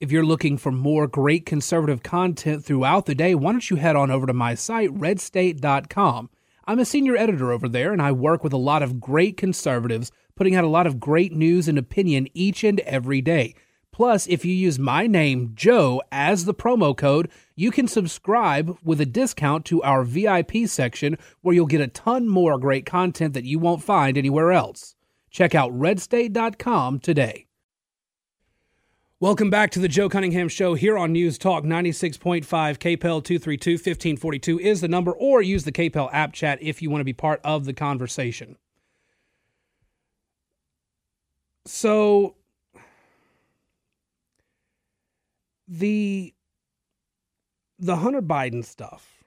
If 0.00 0.12
you're 0.12 0.24
looking 0.24 0.58
for 0.58 0.70
more 0.70 1.08
great 1.08 1.44
conservative 1.44 2.04
content 2.04 2.64
throughout 2.64 3.06
the 3.06 3.16
day, 3.16 3.34
why 3.34 3.50
don't 3.50 3.68
you 3.68 3.78
head 3.78 3.96
on 3.96 4.12
over 4.12 4.28
to 4.28 4.32
my 4.32 4.54
site, 4.54 4.94
redstate.com. 4.94 6.30
I'm 6.66 6.78
a 6.78 6.84
senior 6.84 7.16
editor 7.16 7.50
over 7.50 7.68
there, 7.68 7.92
and 7.92 8.00
I 8.00 8.12
work 8.12 8.44
with 8.44 8.52
a 8.52 8.58
lot 8.58 8.84
of 8.84 9.00
great 9.00 9.36
conservatives, 9.36 10.12
putting 10.36 10.54
out 10.54 10.62
a 10.62 10.68
lot 10.68 10.86
of 10.86 11.00
great 11.00 11.32
news 11.32 11.66
and 11.66 11.76
opinion 11.76 12.28
each 12.32 12.62
and 12.62 12.78
every 12.80 13.20
day. 13.20 13.56
Plus, 13.90 14.28
if 14.28 14.44
you 14.44 14.54
use 14.54 14.78
my 14.78 15.08
name, 15.08 15.50
Joe, 15.56 16.00
as 16.12 16.44
the 16.44 16.54
promo 16.54 16.96
code, 16.96 17.28
you 17.56 17.72
can 17.72 17.88
subscribe 17.88 18.78
with 18.84 19.00
a 19.00 19.06
discount 19.06 19.64
to 19.64 19.82
our 19.82 20.04
VIP 20.04 20.68
section 20.68 21.18
where 21.40 21.56
you'll 21.56 21.66
get 21.66 21.80
a 21.80 21.88
ton 21.88 22.28
more 22.28 22.56
great 22.56 22.86
content 22.86 23.34
that 23.34 23.46
you 23.46 23.58
won't 23.58 23.82
find 23.82 24.16
anywhere 24.16 24.52
else. 24.52 24.94
Check 25.32 25.56
out 25.56 25.72
redstate.com 25.72 27.00
today. 27.00 27.47
Welcome 29.20 29.50
back 29.50 29.72
to 29.72 29.80
the 29.80 29.88
Joe 29.88 30.08
Cunningham 30.08 30.48
Show 30.48 30.74
here 30.74 30.96
on 30.96 31.10
News 31.10 31.38
Talk 31.38 31.64
96.5 31.64 32.44
KPEL 32.44 33.00
232 33.00 33.72
1542 33.72 34.60
is 34.60 34.80
the 34.80 34.86
number, 34.86 35.10
or 35.10 35.42
use 35.42 35.64
the 35.64 35.72
KPEL 35.72 36.08
app 36.12 36.32
chat 36.32 36.60
if 36.62 36.80
you 36.80 36.88
want 36.88 37.00
to 37.00 37.04
be 37.04 37.12
part 37.12 37.40
of 37.42 37.64
the 37.64 37.72
conversation. 37.72 38.54
So, 41.66 42.36
the 45.66 46.32
the 47.80 47.96
Hunter 47.96 48.22
Biden 48.22 48.64
stuff. 48.64 49.24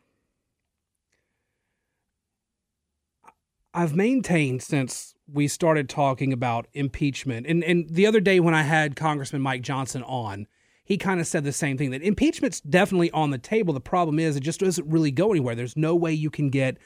I've 3.74 3.94
maintained 3.94 4.64
since 4.64 5.16
we 5.32 5.48
started 5.48 5.90
talking 5.90 6.34
about 6.34 6.68
impeachment. 6.74 7.46
And 7.48 7.64
and 7.64 7.90
the 7.90 8.06
other 8.06 8.20
day 8.20 8.40
when 8.40 8.54
I 8.54 8.64
had 8.64 8.96
Congressman 8.96 9.42
Mike 9.42 9.62
Johnson 9.62 10.04
on, 10.04 10.48
he 10.84 10.98
kind 10.98 11.20
of 11.20 11.28
said 11.28 11.44
the 11.44 11.52
same 11.52 11.78
thing 11.78 11.92
that 11.92 12.02
impeachment's 12.02 12.62
definitely 12.62 13.12
on 13.12 13.32
the 13.32 13.38
table. 13.38 13.74
The 13.74 13.82
problem 13.82 14.20
is 14.20 14.36
it 14.36 14.42
just 14.44 14.60
doesn't 14.60 14.90
really 14.90 15.12
go 15.12 15.32
anywhere. 15.32 15.56
There's 15.56 15.78
no 15.78 15.96
way 15.96 16.14
you 16.14 16.30
can 16.30 16.50
get 16.50 16.78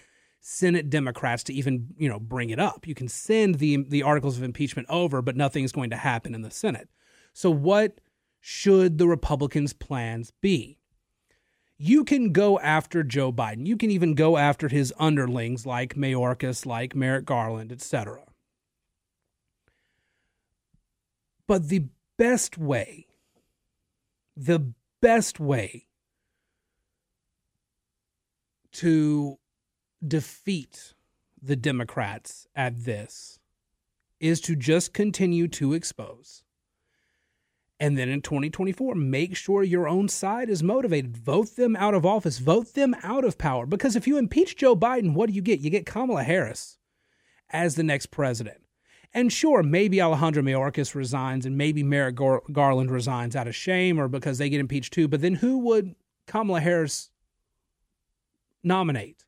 Senate 0.41 0.89
Democrats 0.89 1.43
to 1.45 1.53
even, 1.53 1.87
you 1.97 2.07
know, 2.07 2.19
bring 2.19 2.49
it 2.49 2.59
up. 2.59 2.85
You 2.87 2.95
can 2.95 3.07
send 3.07 3.55
the 3.55 3.83
the 3.89 4.03
articles 4.03 4.37
of 4.37 4.43
impeachment 4.43 4.87
over, 4.89 5.21
but 5.21 5.35
nothing's 5.35 5.71
going 5.71 5.89
to 5.89 5.97
happen 5.97 6.35
in 6.35 6.41
the 6.41 6.51
Senate. 6.51 6.89
So 7.33 7.49
what 7.49 7.99
should 8.39 8.97
the 8.97 9.07
Republicans' 9.07 9.73
plans 9.73 10.31
be? 10.41 10.77
you 11.77 12.03
can 12.03 12.31
go 12.31 12.59
after 12.59 13.03
Joe 13.03 13.31
Biden. 13.31 13.65
You 13.65 13.77
can 13.77 13.91
even 13.91 14.13
go 14.13 14.37
after 14.37 14.69
his 14.69 14.93
underlings 14.97 15.65
like 15.65 15.95
Mayorkas, 15.95 16.65
like 16.65 16.95
Merrick 16.95 17.25
Garland, 17.25 17.71
etc. 17.71 18.23
But 21.47 21.69
the 21.69 21.85
best 22.17 22.57
way, 22.57 23.07
the 24.35 24.73
best 25.01 25.39
way 25.39 25.87
to 28.73 29.37
defeat 30.05 30.93
the 31.41 31.55
Democrats 31.55 32.47
at 32.55 32.83
this 32.85 33.39
is 34.19 34.41
to 34.41 34.55
just 34.55 34.93
continue 34.93 35.47
to 35.47 35.73
expose. 35.73 36.43
And 37.79 37.97
then 37.97 38.09
in 38.09 38.21
2024, 38.21 38.95
make 38.95 39.35
sure 39.35 39.61
your 39.61 39.87
own 39.87 40.07
side 40.07 40.49
is 40.49 40.63
motivated. 40.63 41.17
Vote 41.17 41.55
them 41.55 41.75
out 41.75 41.93
of 41.93 42.05
office, 42.05 42.39
vote 42.39 42.73
them 42.73 42.95
out 43.03 43.25
of 43.25 43.37
power. 43.37 43.65
Because 43.65 43.95
if 43.95 44.07
you 44.07 44.17
impeach 44.17 44.55
Joe 44.55 44.75
Biden, 44.75 45.13
what 45.13 45.27
do 45.27 45.33
you 45.33 45.41
get? 45.41 45.59
You 45.59 45.69
get 45.69 45.85
Kamala 45.85 46.23
Harris 46.23 46.77
as 47.49 47.75
the 47.75 47.83
next 47.83 48.07
president. 48.07 48.64
And 49.15 49.31
sure, 49.31 49.63
maybe 49.63 50.01
Alejandro 50.01 50.43
Mayorkas 50.43 50.93
resigns 50.93 51.45
and 51.45 51.57
maybe 51.57 51.83
Merrick 51.83 52.17
Garland 52.51 52.91
resigns 52.91 53.33
out 53.33 53.47
of 53.47 53.55
shame 53.55 53.97
or 53.97 54.09
because 54.09 54.37
they 54.37 54.49
get 54.49 54.59
impeached 54.59 54.91
too. 54.91 55.07
But 55.07 55.21
then 55.21 55.35
who 55.35 55.57
would 55.59 55.95
Kamala 56.27 56.59
Harris 56.59 57.11
nominate 58.61 59.23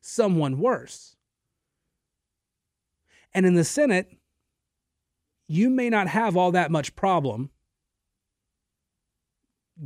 someone 0.00 0.58
worse. 0.58 1.14
And 3.32 3.46
in 3.46 3.54
the 3.54 3.62
Senate, 3.62 4.08
you 5.46 5.70
may 5.70 5.88
not 5.88 6.08
have 6.08 6.36
all 6.36 6.50
that 6.50 6.72
much 6.72 6.96
problem 6.96 7.50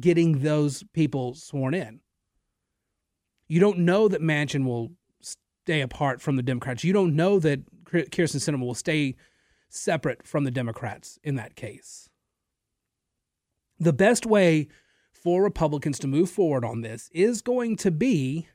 getting 0.00 0.38
those 0.38 0.82
people 0.94 1.34
sworn 1.34 1.74
in. 1.74 2.00
You 3.48 3.60
don't 3.60 3.80
know 3.80 4.08
that 4.08 4.22
Manchin 4.22 4.64
will 4.64 4.92
stay 5.20 5.82
apart 5.82 6.22
from 6.22 6.36
the 6.36 6.42
Democrats. 6.42 6.84
You 6.84 6.94
don't 6.94 7.14
know 7.14 7.38
that 7.40 7.60
Kyrsten 7.86 8.40
Sinema 8.40 8.64
will 8.64 8.74
stay 8.74 9.16
separate 9.68 10.26
from 10.26 10.44
the 10.44 10.50
Democrats 10.50 11.18
in 11.22 11.36
that 11.36 11.56
case. 11.56 12.08
The 13.78 13.92
best 13.92 14.26
way 14.26 14.68
for 15.12 15.42
Republicans 15.42 15.98
to 16.00 16.06
move 16.06 16.30
forward 16.30 16.64
on 16.64 16.80
this 16.80 17.10
is 17.12 17.42
going 17.42 17.76
to 17.76 17.90
be 17.90 18.48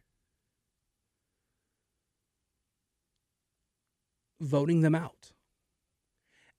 voting 4.40 4.82
them 4.82 4.96
out. 4.96 5.32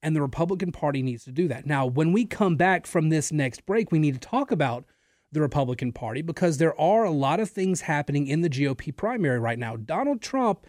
And 0.02 0.16
the 0.16 0.22
Republican 0.22 0.72
Party 0.72 1.02
needs 1.02 1.24
to 1.24 1.32
do 1.32 1.48
that. 1.48 1.66
Now, 1.66 1.86
when 1.86 2.12
we 2.12 2.24
come 2.24 2.56
back 2.56 2.86
from 2.86 3.08
this 3.08 3.32
next 3.32 3.64
break, 3.66 3.92
we 3.92 3.98
need 3.98 4.14
to 4.14 4.20
talk 4.20 4.50
about 4.50 4.84
the 5.30 5.40
Republican 5.40 5.92
Party 5.92 6.22
because 6.22 6.58
there 6.58 6.78
are 6.78 7.04
a 7.04 7.10
lot 7.10 7.40
of 7.40 7.50
things 7.50 7.82
happening 7.82 8.26
in 8.26 8.42
the 8.42 8.50
GOP 8.50 8.94
primary 8.94 9.38
right 9.38 9.58
now. 9.58 9.76
Donald 9.76 10.20
Trump 10.20 10.66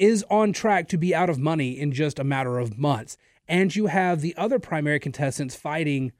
is 0.00 0.24
on 0.30 0.52
track 0.52 0.88
to 0.88 0.98
be 0.98 1.14
out 1.14 1.30
of 1.30 1.38
money 1.38 1.78
in 1.78 1.92
just 1.92 2.18
a 2.18 2.24
matter 2.24 2.58
of 2.58 2.78
months. 2.78 3.16
And 3.46 3.74
you 3.74 3.86
have 3.86 4.20
the 4.20 4.34
other 4.36 4.58
primary 4.58 4.98
contestants 4.98 5.54
fighting 5.54 6.12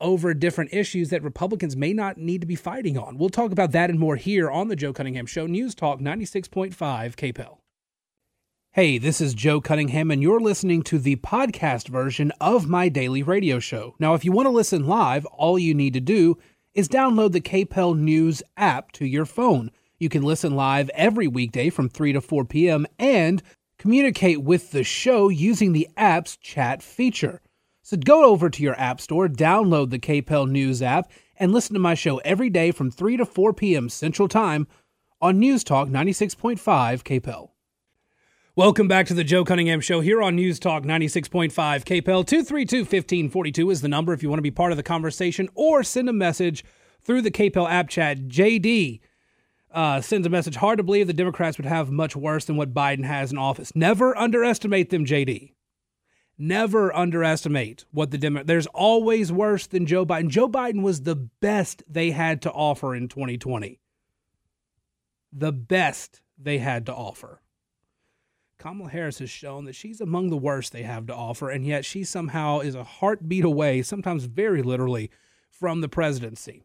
over 0.00 0.34
different 0.34 0.72
issues 0.72 1.10
that 1.10 1.22
Republicans 1.22 1.76
may 1.76 1.92
not 1.92 2.18
need 2.18 2.40
to 2.40 2.46
be 2.46 2.54
fighting 2.54 2.96
on. 2.96 3.18
We'll 3.18 3.28
talk 3.28 3.52
about 3.52 3.72
that 3.72 3.90
and 3.90 3.98
more 3.98 4.16
here 4.16 4.50
on 4.50 4.68
the 4.68 4.76
Joe 4.76 4.92
Cunningham 4.92 5.26
Show, 5.26 5.46
News 5.46 5.74
Talk 5.74 6.00
96.5 6.00 6.74
KPEL. 6.74 7.58
Hey, 8.72 8.98
this 8.98 9.20
is 9.20 9.34
Joe 9.34 9.60
Cunningham, 9.60 10.10
and 10.10 10.22
you're 10.22 10.40
listening 10.40 10.82
to 10.84 10.98
the 10.98 11.16
podcast 11.16 11.88
version 11.88 12.32
of 12.40 12.68
my 12.68 12.88
daily 12.88 13.22
radio 13.22 13.58
show. 13.58 13.94
Now, 13.98 14.14
if 14.14 14.24
you 14.24 14.32
want 14.32 14.46
to 14.46 14.50
listen 14.50 14.86
live, 14.86 15.26
all 15.26 15.58
you 15.58 15.74
need 15.74 15.92
to 15.92 16.00
do 16.00 16.38
is 16.74 16.88
download 16.88 17.32
the 17.32 17.40
KPEL 17.40 17.98
News 17.98 18.42
app 18.56 18.90
to 18.92 19.04
your 19.04 19.26
phone. 19.26 19.70
You 20.02 20.08
can 20.08 20.24
listen 20.24 20.56
live 20.56 20.90
every 20.94 21.28
weekday 21.28 21.70
from 21.70 21.88
3 21.88 22.14
to 22.14 22.20
4 22.20 22.44
p.m. 22.46 22.88
and 22.98 23.40
communicate 23.78 24.42
with 24.42 24.72
the 24.72 24.82
show 24.82 25.28
using 25.28 25.72
the 25.72 25.88
app's 25.96 26.36
chat 26.38 26.82
feature. 26.82 27.40
So 27.82 27.96
go 27.96 28.24
over 28.24 28.50
to 28.50 28.62
your 28.64 28.74
app 28.80 29.00
store, 29.00 29.28
download 29.28 29.90
the 29.90 30.00
KPEL 30.00 30.50
News 30.50 30.82
app, 30.82 31.08
and 31.36 31.52
listen 31.52 31.74
to 31.74 31.78
my 31.78 31.94
show 31.94 32.18
every 32.24 32.50
day 32.50 32.72
from 32.72 32.90
3 32.90 33.16
to 33.18 33.24
4 33.24 33.52
p.m. 33.52 33.88
Central 33.88 34.26
Time 34.26 34.66
on 35.20 35.38
News 35.38 35.62
Talk 35.62 35.86
96.5 35.86 36.58
KPEL. 36.58 37.50
Welcome 38.56 38.88
back 38.88 39.06
to 39.06 39.14
the 39.14 39.22
Joe 39.22 39.44
Cunningham 39.44 39.80
Show 39.80 40.00
here 40.00 40.20
on 40.20 40.34
News 40.34 40.58
Talk 40.58 40.82
96.5 40.82 41.52
KPEL. 41.52 42.26
232 42.26 42.78
1542 42.78 43.70
is 43.70 43.82
the 43.82 43.86
number 43.86 44.12
if 44.12 44.24
you 44.24 44.28
want 44.28 44.38
to 44.38 44.42
be 44.42 44.50
part 44.50 44.72
of 44.72 44.76
the 44.76 44.82
conversation 44.82 45.48
or 45.54 45.84
send 45.84 46.08
a 46.08 46.12
message 46.12 46.64
through 47.04 47.22
the 47.22 47.30
KPEL 47.30 47.70
app 47.70 47.88
chat. 47.88 48.22
JD 48.22 48.98
uh, 49.72 50.00
sends 50.00 50.26
a 50.26 50.30
message 50.30 50.56
hard 50.56 50.78
to 50.78 50.82
believe 50.82 51.06
the 51.06 51.12
Democrats 51.12 51.58
would 51.58 51.66
have 51.66 51.90
much 51.90 52.14
worse 52.14 52.44
than 52.44 52.56
what 52.56 52.74
Biden 52.74 53.04
has 53.04 53.32
in 53.32 53.38
office. 53.38 53.72
Never 53.74 54.16
underestimate 54.16 54.90
them, 54.90 55.04
JD. 55.04 55.52
Never 56.38 56.94
underestimate 56.94 57.84
what 57.90 58.10
the 58.10 58.18
Democrats. 58.18 58.48
There's 58.48 58.66
always 58.68 59.30
worse 59.30 59.66
than 59.66 59.86
Joe 59.86 60.04
Biden. 60.04 60.28
Joe 60.28 60.48
Biden 60.48 60.82
was 60.82 61.02
the 61.02 61.16
best 61.16 61.82
they 61.88 62.10
had 62.10 62.42
to 62.42 62.50
offer 62.50 62.94
in 62.94 63.08
2020. 63.08 63.78
The 65.32 65.52
best 65.52 66.20
they 66.38 66.58
had 66.58 66.86
to 66.86 66.94
offer. 66.94 67.40
Kamala 68.58 68.90
Harris 68.90 69.18
has 69.18 69.30
shown 69.30 69.64
that 69.64 69.74
she's 69.74 70.00
among 70.00 70.30
the 70.30 70.36
worst 70.36 70.72
they 70.72 70.84
have 70.84 71.06
to 71.06 71.14
offer, 71.14 71.50
and 71.50 71.66
yet 71.66 71.84
she 71.84 72.04
somehow 72.04 72.60
is 72.60 72.76
a 72.76 72.84
heartbeat 72.84 73.44
away, 73.44 73.82
sometimes 73.82 74.24
very 74.24 74.62
literally, 74.62 75.10
from 75.50 75.80
the 75.80 75.88
presidency. 75.88 76.64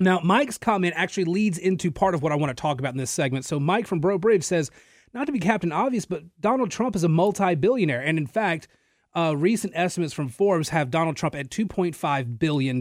Now, 0.00 0.18
Mike's 0.20 0.56
comment 0.56 0.94
actually 0.96 1.24
leads 1.24 1.58
into 1.58 1.90
part 1.90 2.14
of 2.14 2.22
what 2.22 2.32
I 2.32 2.36
want 2.36 2.50
to 2.56 2.60
talk 2.60 2.78
about 2.78 2.94
in 2.94 2.98
this 2.98 3.10
segment. 3.10 3.44
So, 3.44 3.60
Mike 3.60 3.86
from 3.86 4.00
Breaux 4.00 4.18
Bridge 4.18 4.42
says, 4.42 4.70
not 5.12 5.26
to 5.26 5.32
be 5.32 5.38
Captain 5.38 5.72
Obvious, 5.72 6.06
but 6.06 6.24
Donald 6.40 6.70
Trump 6.70 6.96
is 6.96 7.04
a 7.04 7.08
multi 7.08 7.54
billionaire. 7.54 8.00
And 8.00 8.16
in 8.16 8.26
fact, 8.26 8.68
uh, 9.14 9.34
recent 9.36 9.72
estimates 9.76 10.14
from 10.14 10.28
Forbes 10.28 10.70
have 10.70 10.90
Donald 10.90 11.16
Trump 11.16 11.34
at 11.34 11.50
$2.5 11.50 12.38
billion 12.38 12.80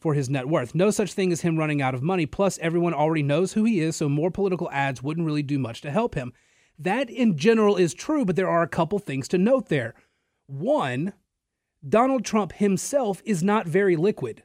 for 0.00 0.14
his 0.14 0.30
net 0.30 0.48
worth. 0.48 0.74
No 0.74 0.90
such 0.90 1.12
thing 1.12 1.32
as 1.32 1.40
him 1.40 1.58
running 1.58 1.82
out 1.82 1.94
of 1.94 2.02
money. 2.02 2.24
Plus, 2.24 2.58
everyone 2.58 2.94
already 2.94 3.22
knows 3.22 3.52
who 3.52 3.64
he 3.64 3.80
is, 3.80 3.96
so 3.96 4.08
more 4.08 4.30
political 4.30 4.70
ads 4.70 5.02
wouldn't 5.02 5.26
really 5.26 5.42
do 5.42 5.58
much 5.58 5.80
to 5.82 5.90
help 5.90 6.14
him. 6.14 6.32
That 6.78 7.10
in 7.10 7.36
general 7.36 7.76
is 7.76 7.92
true, 7.92 8.24
but 8.24 8.36
there 8.36 8.48
are 8.48 8.62
a 8.62 8.68
couple 8.68 9.00
things 9.00 9.26
to 9.28 9.38
note 9.38 9.68
there. 9.68 9.94
One, 10.46 11.12
Donald 11.86 12.24
Trump 12.24 12.52
himself 12.52 13.20
is 13.24 13.42
not 13.42 13.66
very 13.66 13.96
liquid. 13.96 14.44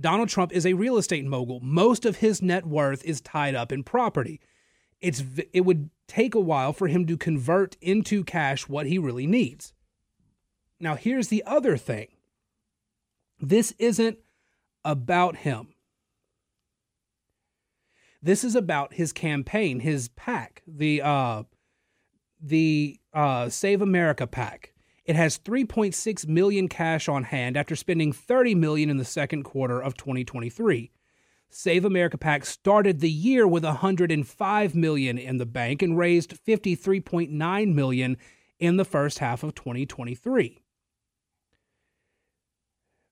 Donald 0.00 0.28
Trump 0.28 0.52
is 0.52 0.64
a 0.64 0.72
real 0.72 0.96
estate 0.96 1.24
mogul. 1.24 1.60
Most 1.60 2.04
of 2.04 2.16
his 2.16 2.40
net 2.40 2.66
worth 2.66 3.04
is 3.04 3.20
tied 3.20 3.54
up 3.54 3.70
in 3.70 3.82
property. 3.82 4.40
It's 5.00 5.22
it 5.52 5.62
would 5.62 5.90
take 6.06 6.34
a 6.34 6.40
while 6.40 6.72
for 6.72 6.88
him 6.88 7.06
to 7.06 7.16
convert 7.16 7.76
into 7.80 8.24
cash 8.24 8.68
what 8.68 8.86
he 8.86 8.98
really 8.98 9.26
needs. 9.26 9.72
Now, 10.78 10.94
here's 10.94 11.28
the 11.28 11.44
other 11.46 11.76
thing 11.76 12.08
this 13.38 13.72
isn't 13.78 14.18
about 14.84 15.36
him. 15.36 15.74
This 18.22 18.44
is 18.44 18.54
about 18.54 18.94
his 18.94 19.12
campaign, 19.12 19.80
his 19.80 20.08
PAC, 20.08 20.62
the 20.66 21.00
uh, 21.02 21.42
the 22.40 22.98
uh, 23.12 23.48
Save 23.48 23.82
America 23.82 24.26
PAC. 24.26 24.69
It 25.04 25.16
has 25.16 25.38
3.6 25.38 26.26
million 26.28 26.68
cash 26.68 27.08
on 27.08 27.24
hand 27.24 27.56
after 27.56 27.74
spending 27.74 28.12
30 28.12 28.54
million 28.54 28.90
in 28.90 28.96
the 28.96 29.04
second 29.04 29.44
quarter 29.44 29.80
of 29.80 29.96
2023. 29.96 30.90
Save 31.48 31.84
America 31.84 32.16
PAC 32.16 32.44
started 32.44 33.00
the 33.00 33.10
year 33.10 33.46
with 33.46 33.64
105 33.64 34.74
million 34.74 35.18
in 35.18 35.38
the 35.38 35.46
bank 35.46 35.82
and 35.82 35.98
raised 35.98 36.44
53.9 36.44 37.74
million 37.74 38.16
in 38.60 38.76
the 38.76 38.84
first 38.84 39.18
half 39.18 39.42
of 39.42 39.54
2023. 39.54 40.62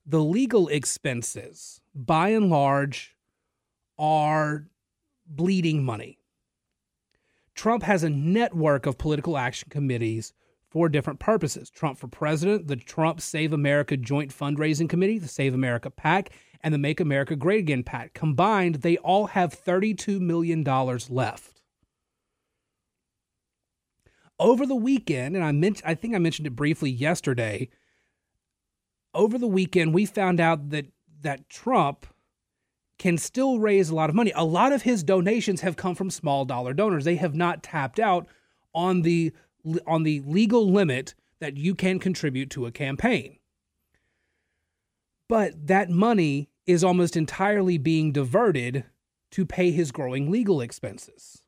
The 0.07 0.21
legal 0.21 0.69
expenses, 0.69 1.81
by 1.95 2.29
and 2.29 2.49
large, 2.49 3.17
are 3.99 4.69
bleeding 5.27 5.85
money. 5.85 6.19
Trump 7.55 7.83
has 7.83 8.05
a 8.05 8.09
network 8.09 8.87
of 8.87 8.99
political 8.99 9.37
action 9.37 9.69
committees 9.69 10.33
for 10.71 10.89
different 10.89 11.19
purposes. 11.19 11.71
Trump 11.71 11.99
for 11.99 12.09
president, 12.09 12.69
the 12.69 12.77
Trump 12.77 13.21
Save 13.21 13.53
America 13.53 13.97
Joint 13.97 14.31
Fundraising 14.37 14.89
Committee, 14.89 15.19
the 15.19 15.29
Save 15.29 15.55
America 15.55 15.91
PAC, 15.91 16.31
and 16.63 16.75
the 16.75 16.79
Make 16.79 17.01
America 17.01 17.37
Great 17.37 17.61
Again 17.61 17.83
PAC. 17.83 18.13
Combined, 18.15 18.77
they 18.77 18.97
all 18.99 19.29
have 19.29 19.55
$32 19.55 20.21
million 20.21 20.63
left. 21.09 21.63
Over 24.41 24.67
the 24.67 24.77
weekend, 24.77 25.35
and 25.35 25.45
I, 25.45 25.53
meant, 25.53 25.83
I 25.85 25.95
think 25.95 26.15
I 26.15 26.19
mentioned 26.19 26.47
it 26.47 26.55
briefly 26.55 26.91
yesterday, 26.91 27.71
over 29.15 29.39
the 29.39 29.49
weekend, 29.49 29.95
we 29.95 30.07
found 30.07 30.39
out 30.39 30.71
that, 30.71 30.87
that 31.23 31.49
Trump 31.49 32.07
can 32.99 33.17
still 33.17 33.59
raise 33.59 33.91
a 33.91 33.95
lot 33.95 34.11
of 34.11 34.17
money. 34.17 34.33
A 34.35 34.45
lot 34.45 34.73
of 34.73 34.83
his 34.83 35.03
donations 35.03 35.61
have 35.63 35.77
come 35.77 35.95
from 35.95 36.11
small 36.11 36.45
dollar 36.45 36.75
donors. 36.75 37.05
They 37.05 37.17
have 37.17 37.35
not 37.35 37.63
tapped 37.63 37.99
out 37.99 38.27
on 38.75 39.03
the 39.03 39.33
on 39.87 40.03
the 40.03 40.21
legal 40.21 40.71
limit 40.71 41.15
that 41.41 41.57
you 41.57 41.75
can 41.75 41.99
contribute 41.99 42.51
to 42.51 42.67
a 42.67 42.73
campaign. 42.73 43.39
But 45.29 45.67
that 45.67 45.91
money 45.91 46.49
is 46.67 46.83
almost 46.83 47.17
entirely 47.17 47.79
being 47.79 48.13
diverted 48.13 48.85
to 49.31 49.45
pay 49.47 49.71
his 49.71 49.93
growing 49.93 50.31
legal 50.31 50.61
expenses. 50.61 51.43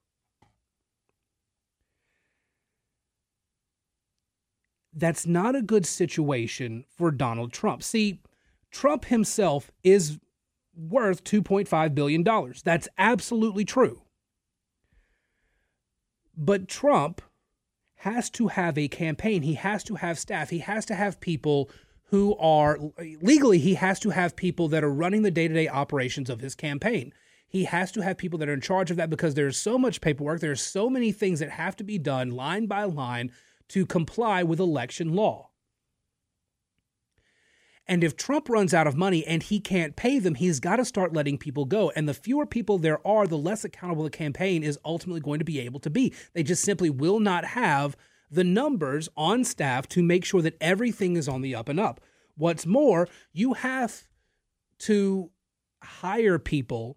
That's 4.93 5.27
not 5.27 5.55
a 5.55 5.63
good 5.63 5.87
situation 5.87 6.85
for 6.97 7.11
Donald 7.11 7.53
Trump. 7.53 7.83
See, 7.83 8.21
Trump 8.71 9.07
himself 9.07 9.71
is 9.83 10.19
worth 10.77 11.25
$2.5 11.25 11.95
billion. 11.95 12.25
That's 12.65 12.89
absolutely 12.99 13.65
true. 13.65 14.03
But 16.37 16.69
Trump 16.69 17.23
has 18.01 18.31
to 18.31 18.49
have 18.49 18.79
a 18.79 18.89
campaign, 18.89 19.43
he 19.43 19.55
has 19.55 19.85
to 19.85 19.97
have 19.97 20.19
staff, 20.19 20.49
he 20.49 20.61
has 20.61 20.87
to 20.87 20.95
have 20.95 21.21
people 21.21 21.69
who 22.05 22.35
are 22.39 22.79
legally, 23.21 23.59
he 23.59 23.75
has 23.75 24.01
to 24.01 24.09
have 24.09 24.35
people 24.35 24.69
that 24.69 24.83
are 24.83 24.91
running 24.91 25.21
the 25.21 25.31
day 25.31 25.47
to 25.47 25.53
day 25.53 25.69
operations 25.69 26.31
of 26.31 26.41
his 26.41 26.55
campaign. 26.55 27.13
He 27.47 27.65
has 27.65 27.93
to 27.93 28.01
have 28.01 28.17
people 28.17 28.39
that 28.39 28.49
are 28.49 28.55
in 28.55 28.63
charge 28.63 28.91
of 28.91 28.97
that 28.97 29.11
because 29.11 29.35
there's 29.35 29.59
so 29.59 29.77
much 29.77 30.01
paperwork, 30.01 30.41
there's 30.41 30.63
so 30.63 30.89
many 30.89 31.13
things 31.13 31.41
that 31.41 31.51
have 31.51 31.77
to 31.77 31.85
be 31.85 31.99
done 31.99 32.31
line 32.31 32.65
by 32.65 32.85
line 32.85 33.33
to 33.69 33.85
comply 33.85 34.43
with 34.45 34.61
election 34.61 35.13
law. 35.13 35.50
And 37.91 38.05
if 38.05 38.17
Trump 38.17 38.49
runs 38.49 38.73
out 38.73 38.87
of 38.87 38.97
money 38.97 39.27
and 39.27 39.43
he 39.43 39.59
can't 39.59 39.97
pay 39.97 40.21
them, 40.21 40.37
he's 40.37 40.61
got 40.61 40.77
to 40.77 40.85
start 40.85 41.13
letting 41.13 41.37
people 41.37 41.65
go. 41.65 41.91
And 41.97 42.09
the 42.09 42.15
fewer 42.15 42.47
people 42.47 42.79
there 42.79 43.05
are, 43.05 43.27
the 43.27 43.37
less 43.37 43.65
accountable 43.65 44.05
the 44.05 44.11
campaign 44.11 44.63
is 44.63 44.79
ultimately 44.85 45.21
going 45.21 45.41
to 45.41 45.45
be 45.45 45.59
able 45.59 45.81
to 45.81 45.91
be. 45.91 46.15
They 46.33 46.45
just 46.45 46.63
simply 46.63 46.89
will 46.89 47.19
not 47.19 47.45
have 47.45 47.97
the 48.31 48.45
numbers 48.45 49.09
on 49.17 49.43
staff 49.43 49.89
to 49.89 50.05
make 50.05 50.25
sure 50.25 50.41
that 50.41 50.57
everything 50.61 51.17
is 51.17 51.29
on 51.29 51.43
the 51.43 51.57
up 51.57 51.69
and 51.69 51.81
up. 51.81 52.01
What's 52.37 52.65
more, 52.65 53.09
you 53.33 53.55
have 53.55 54.05
to 54.81 55.33
hire 55.83 56.39
people 56.39 56.97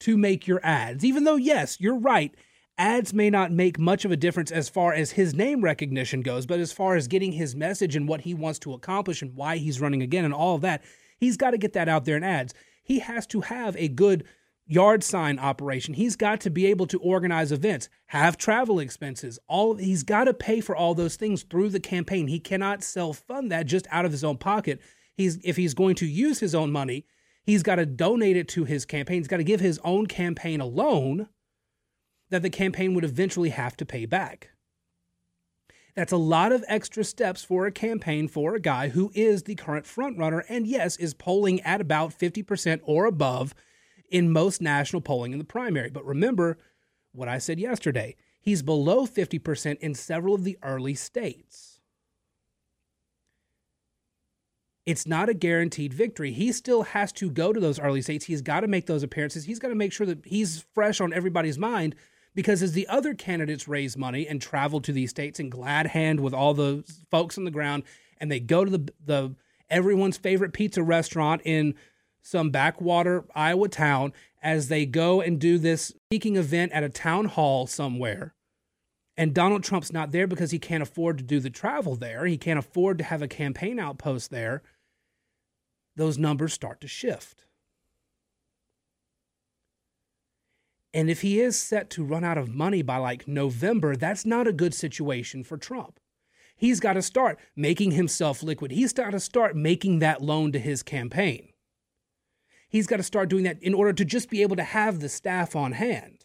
to 0.00 0.18
make 0.18 0.46
your 0.46 0.60
ads. 0.62 1.02
Even 1.02 1.24
though, 1.24 1.36
yes, 1.36 1.80
you're 1.80 1.98
right, 1.98 2.34
ads 2.78 3.14
may 3.14 3.30
not 3.30 3.52
make 3.52 3.78
much 3.78 4.04
of 4.04 4.10
a 4.10 4.16
difference 4.16 4.50
as 4.50 4.68
far 4.68 4.92
as 4.92 5.12
his 5.12 5.34
name 5.34 5.62
recognition 5.62 6.20
goes, 6.22 6.46
but 6.46 6.60
as 6.60 6.72
far 6.72 6.94
as 6.94 7.08
getting 7.08 7.32
his 7.32 7.56
message 7.56 7.96
and 7.96 8.08
what 8.08 8.22
he 8.22 8.34
wants 8.34 8.58
to 8.60 8.74
accomplish 8.74 9.22
and 9.22 9.34
why 9.34 9.56
he's 9.56 9.80
running 9.80 10.02
again 10.02 10.24
and 10.24 10.34
all 10.34 10.56
of 10.56 10.60
that, 10.62 10.82
he's 11.18 11.36
got 11.36 11.50
to 11.50 11.58
get 11.58 11.72
that 11.72 11.88
out 11.88 12.04
there 12.04 12.16
in 12.16 12.24
ads. 12.24 12.54
He 12.82 12.98
has 13.00 13.26
to 13.28 13.40
have 13.42 13.76
a 13.76 13.88
good 13.88 14.24
yard 14.66 15.02
sign 15.02 15.38
operation. 15.38 15.94
He's 15.94 16.16
got 16.16 16.40
to 16.42 16.50
be 16.50 16.66
able 16.66 16.86
to 16.88 16.98
organize 16.98 17.52
events, 17.52 17.88
have 18.06 18.36
travel 18.36 18.78
expenses. 18.78 19.38
All 19.48 19.76
he's 19.76 20.02
got 20.02 20.24
to 20.24 20.34
pay 20.34 20.60
for 20.60 20.76
all 20.76 20.94
those 20.94 21.16
things 21.16 21.44
through 21.44 21.70
the 21.70 21.80
campaign. 21.80 22.26
He 22.26 22.40
cannot 22.40 22.82
self-fund 22.82 23.50
that 23.52 23.66
just 23.66 23.86
out 23.90 24.04
of 24.04 24.12
his 24.12 24.24
own 24.24 24.38
pocket. 24.38 24.80
He's 25.14 25.38
if 25.44 25.56
he's 25.56 25.74
going 25.74 25.94
to 25.96 26.06
use 26.06 26.40
his 26.40 26.54
own 26.54 26.72
money, 26.72 27.06
he's 27.42 27.62
got 27.62 27.76
to 27.76 27.86
donate 27.86 28.36
it 28.36 28.48
to 28.48 28.64
his 28.64 28.84
campaign. 28.84 29.18
He's 29.18 29.28
got 29.28 29.38
to 29.38 29.44
give 29.44 29.60
his 29.60 29.80
own 29.84 30.06
campaign 30.06 30.60
a 30.60 30.66
loan 30.66 31.28
that 32.30 32.42
the 32.42 32.50
campaign 32.50 32.94
would 32.94 33.04
eventually 33.04 33.50
have 33.50 33.76
to 33.76 33.86
pay 33.86 34.06
back. 34.06 34.50
That's 35.94 36.12
a 36.12 36.18
lot 36.18 36.52
of 36.52 36.64
extra 36.68 37.04
steps 37.04 37.42
for 37.42 37.66
a 37.66 37.72
campaign 37.72 38.28
for 38.28 38.54
a 38.54 38.60
guy 38.60 38.90
who 38.90 39.10
is 39.14 39.44
the 39.44 39.54
current 39.54 39.86
frontrunner 39.86 40.42
and, 40.48 40.66
yes, 40.66 40.96
is 40.96 41.14
polling 41.14 41.60
at 41.62 41.80
about 41.80 42.10
50% 42.10 42.80
or 42.84 43.06
above 43.06 43.54
in 44.10 44.30
most 44.30 44.60
national 44.60 45.00
polling 45.00 45.32
in 45.32 45.38
the 45.38 45.44
primary. 45.44 45.88
But 45.88 46.04
remember 46.04 46.58
what 47.12 47.28
I 47.28 47.38
said 47.38 47.58
yesterday 47.58 48.16
he's 48.38 48.62
below 48.62 49.06
50% 49.06 49.78
in 49.80 49.94
several 49.94 50.34
of 50.34 50.44
the 50.44 50.56
early 50.62 50.94
states. 50.94 51.80
It's 54.84 55.04
not 55.04 55.28
a 55.28 55.34
guaranteed 55.34 55.92
victory. 55.92 56.30
He 56.30 56.52
still 56.52 56.84
has 56.84 57.10
to 57.14 57.28
go 57.28 57.52
to 57.52 57.58
those 57.58 57.80
early 57.80 58.02
states. 58.02 58.26
He's 58.26 58.42
got 58.42 58.60
to 58.60 58.68
make 58.68 58.86
those 58.86 59.02
appearances. 59.02 59.44
He's 59.44 59.58
got 59.58 59.68
to 59.68 59.74
make 59.74 59.92
sure 59.92 60.06
that 60.06 60.24
he's 60.24 60.64
fresh 60.74 61.00
on 61.00 61.12
everybody's 61.12 61.58
mind 61.58 61.96
because 62.36 62.62
as 62.62 62.72
the 62.72 62.86
other 62.86 63.14
candidates 63.14 63.66
raise 63.66 63.96
money 63.96 64.28
and 64.28 64.40
travel 64.40 64.80
to 64.82 64.92
these 64.92 65.10
states 65.10 65.40
and 65.40 65.50
glad 65.50 65.88
hand 65.88 66.20
with 66.20 66.34
all 66.34 66.54
the 66.54 66.84
folks 67.10 67.36
on 67.36 67.44
the 67.44 67.50
ground 67.50 67.82
and 68.20 68.30
they 68.30 68.38
go 68.38 68.64
to 68.64 68.70
the 68.70 68.92
the 69.04 69.34
everyone's 69.68 70.16
favorite 70.16 70.52
pizza 70.52 70.82
restaurant 70.82 71.42
in 71.44 71.74
some 72.22 72.50
backwater 72.50 73.24
Iowa 73.34 73.68
town 73.68 74.12
as 74.42 74.68
they 74.68 74.86
go 74.86 75.20
and 75.20 75.40
do 75.40 75.58
this 75.58 75.92
speaking 76.08 76.36
event 76.36 76.72
at 76.72 76.84
a 76.84 76.88
town 76.88 77.24
hall 77.24 77.66
somewhere. 77.66 78.34
And 79.16 79.34
Donald 79.34 79.64
Trump's 79.64 79.92
not 79.92 80.12
there 80.12 80.26
because 80.26 80.50
he 80.50 80.58
can't 80.58 80.82
afford 80.82 81.18
to 81.18 81.24
do 81.24 81.40
the 81.40 81.50
travel 81.50 81.96
there. 81.96 82.26
He 82.26 82.36
can't 82.36 82.58
afford 82.58 82.98
to 82.98 83.04
have 83.04 83.22
a 83.22 83.28
campaign 83.28 83.78
outpost 83.78 84.30
there. 84.30 84.62
Those 85.96 86.18
numbers 86.18 86.52
start 86.52 86.82
to 86.82 86.88
shift. 86.88 87.45
And 90.96 91.10
if 91.10 91.20
he 91.20 91.40
is 91.40 91.58
set 91.58 91.90
to 91.90 92.02
run 92.02 92.24
out 92.24 92.38
of 92.38 92.54
money 92.54 92.80
by 92.80 92.96
like 92.96 93.28
November, 93.28 93.96
that's 93.96 94.24
not 94.24 94.46
a 94.46 94.52
good 94.52 94.72
situation 94.72 95.44
for 95.44 95.58
Trump. 95.58 96.00
He's 96.56 96.80
got 96.80 96.94
to 96.94 97.02
start 97.02 97.38
making 97.54 97.90
himself 97.90 98.42
liquid. 98.42 98.70
He's 98.70 98.94
got 98.94 99.10
to 99.10 99.20
start 99.20 99.54
making 99.54 99.98
that 99.98 100.22
loan 100.22 100.52
to 100.52 100.58
his 100.58 100.82
campaign. 100.82 101.50
He's 102.70 102.86
got 102.86 102.96
to 102.96 103.02
start 103.02 103.28
doing 103.28 103.44
that 103.44 103.62
in 103.62 103.74
order 103.74 103.92
to 103.92 104.06
just 104.06 104.30
be 104.30 104.40
able 104.40 104.56
to 104.56 104.62
have 104.62 105.00
the 105.00 105.10
staff 105.10 105.54
on 105.54 105.72
hand. 105.72 106.24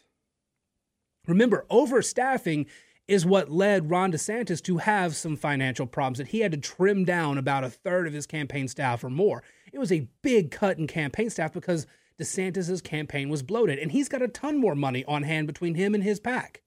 Remember, 1.26 1.66
overstaffing 1.70 2.64
is 3.06 3.26
what 3.26 3.50
led 3.50 3.90
Ron 3.90 4.10
DeSantis 4.10 4.62
to 4.62 4.78
have 4.78 5.14
some 5.14 5.36
financial 5.36 5.86
problems 5.86 6.16
that 6.16 6.28
he 6.28 6.40
had 6.40 6.52
to 6.52 6.56
trim 6.56 7.04
down 7.04 7.36
about 7.36 7.62
a 7.62 7.68
third 7.68 8.06
of 8.06 8.14
his 8.14 8.26
campaign 8.26 8.68
staff 8.68 9.04
or 9.04 9.10
more. 9.10 9.42
It 9.70 9.78
was 9.78 9.92
a 9.92 10.08
big 10.22 10.50
cut 10.50 10.78
in 10.78 10.86
campaign 10.86 11.28
staff 11.28 11.52
because 11.52 11.86
DeSantis's 12.18 12.80
campaign 12.80 13.28
was 13.28 13.42
bloated, 13.42 13.78
and 13.78 13.92
he's 13.92 14.08
got 14.08 14.22
a 14.22 14.28
ton 14.28 14.58
more 14.58 14.74
money 14.74 15.04
on 15.06 15.22
hand 15.22 15.46
between 15.46 15.74
him 15.74 15.94
and 15.94 16.04
his 16.04 16.20
PAC 16.20 16.62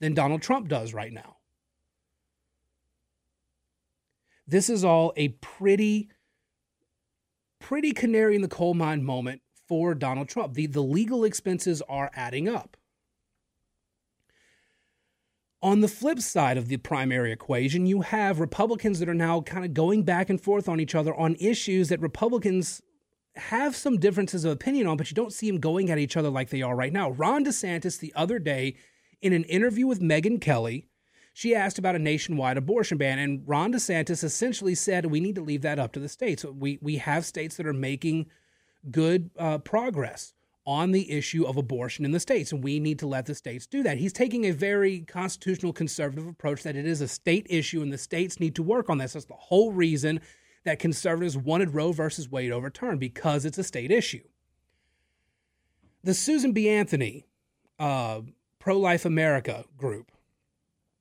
than 0.00 0.14
Donald 0.14 0.42
Trump 0.42 0.68
does 0.68 0.94
right 0.94 1.12
now. 1.12 1.36
This 4.46 4.70
is 4.70 4.84
all 4.84 5.12
a 5.16 5.28
pretty, 5.28 6.08
pretty 7.60 7.92
canary 7.92 8.34
in 8.34 8.42
the 8.42 8.48
coal 8.48 8.74
mine 8.74 9.04
moment 9.04 9.42
for 9.66 9.94
Donald 9.94 10.28
Trump. 10.28 10.54
The, 10.54 10.66
the 10.66 10.82
legal 10.82 11.24
expenses 11.24 11.82
are 11.88 12.10
adding 12.14 12.48
up. 12.48 12.76
On 15.60 15.80
the 15.80 15.88
flip 15.88 16.20
side 16.20 16.56
of 16.56 16.68
the 16.68 16.76
primary 16.76 17.32
equation, 17.32 17.84
you 17.84 18.02
have 18.02 18.40
Republicans 18.40 19.00
that 19.00 19.08
are 19.08 19.14
now 19.14 19.40
kind 19.40 19.64
of 19.64 19.74
going 19.74 20.04
back 20.04 20.30
and 20.30 20.40
forth 20.40 20.68
on 20.68 20.80
each 20.80 20.94
other 20.94 21.14
on 21.14 21.34
issues 21.40 21.88
that 21.88 22.00
Republicans 22.00 22.80
have 23.38 23.76
some 23.76 23.98
differences 23.98 24.44
of 24.44 24.52
opinion 24.52 24.86
on, 24.86 24.96
but 24.96 25.10
you 25.10 25.14
don't 25.14 25.32
see 25.32 25.50
them 25.50 25.60
going 25.60 25.90
at 25.90 25.98
each 25.98 26.16
other 26.16 26.30
like 26.30 26.50
they 26.50 26.62
are 26.62 26.76
right 26.76 26.92
now. 26.92 27.10
Ron 27.10 27.44
DeSantis, 27.44 27.98
the 27.98 28.12
other 28.14 28.38
day, 28.38 28.76
in 29.20 29.32
an 29.32 29.44
interview 29.44 29.86
with 29.86 30.00
Megyn 30.00 30.40
Kelly, 30.40 30.86
she 31.32 31.54
asked 31.54 31.78
about 31.78 31.94
a 31.94 32.00
nationwide 32.00 32.56
abortion 32.56 32.98
ban, 32.98 33.18
and 33.18 33.42
Ron 33.46 33.72
DeSantis 33.72 34.24
essentially 34.24 34.74
said 34.74 35.06
we 35.06 35.20
need 35.20 35.36
to 35.36 35.40
leave 35.40 35.62
that 35.62 35.78
up 35.78 35.92
to 35.92 36.00
the 36.00 36.08
states. 36.08 36.44
We 36.44 36.78
we 36.82 36.96
have 36.96 37.24
states 37.24 37.56
that 37.56 37.66
are 37.66 37.72
making 37.72 38.26
good 38.90 39.30
uh, 39.38 39.58
progress 39.58 40.34
on 40.66 40.90
the 40.90 41.10
issue 41.10 41.46
of 41.46 41.56
abortion 41.56 42.04
in 42.04 42.10
the 42.10 42.20
states, 42.20 42.52
and 42.52 42.62
we 42.62 42.78
need 42.80 42.98
to 42.98 43.06
let 43.06 43.26
the 43.26 43.34
states 43.34 43.66
do 43.66 43.82
that. 43.84 43.98
He's 43.98 44.12
taking 44.12 44.44
a 44.46 44.50
very 44.50 45.00
constitutional 45.00 45.72
conservative 45.72 46.26
approach 46.26 46.62
that 46.64 46.76
it 46.76 46.86
is 46.86 47.00
a 47.00 47.08
state 47.08 47.46
issue, 47.48 47.82
and 47.82 47.92
the 47.92 47.98
states 47.98 48.40
need 48.40 48.54
to 48.56 48.62
work 48.62 48.90
on 48.90 48.98
this. 48.98 49.12
That's 49.12 49.24
the 49.24 49.34
whole 49.34 49.72
reason 49.72 50.20
that 50.68 50.78
conservatives 50.78 51.34
wanted 51.34 51.72
Roe 51.74 51.92
versus 51.92 52.30
Wade 52.30 52.52
overturned 52.52 53.00
because 53.00 53.46
it's 53.46 53.56
a 53.56 53.64
state 53.64 53.90
issue. 53.90 54.22
The 56.04 56.12
Susan 56.12 56.52
B. 56.52 56.68
Anthony 56.68 57.24
uh, 57.78 58.20
Pro 58.58 58.78
Life 58.78 59.06
America 59.06 59.64
group, 59.78 60.12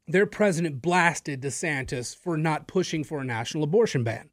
their 0.07 0.25
president 0.25 0.81
blasted 0.81 1.41
DeSantis 1.41 2.15
for 2.15 2.37
not 2.37 2.65
pushing 2.65 3.03
for 3.03 3.19
a 3.19 3.25
national 3.25 3.65
abortion 3.65 4.05
ban. 4.05 4.29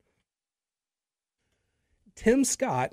Tim 2.14 2.44
Scott 2.44 2.92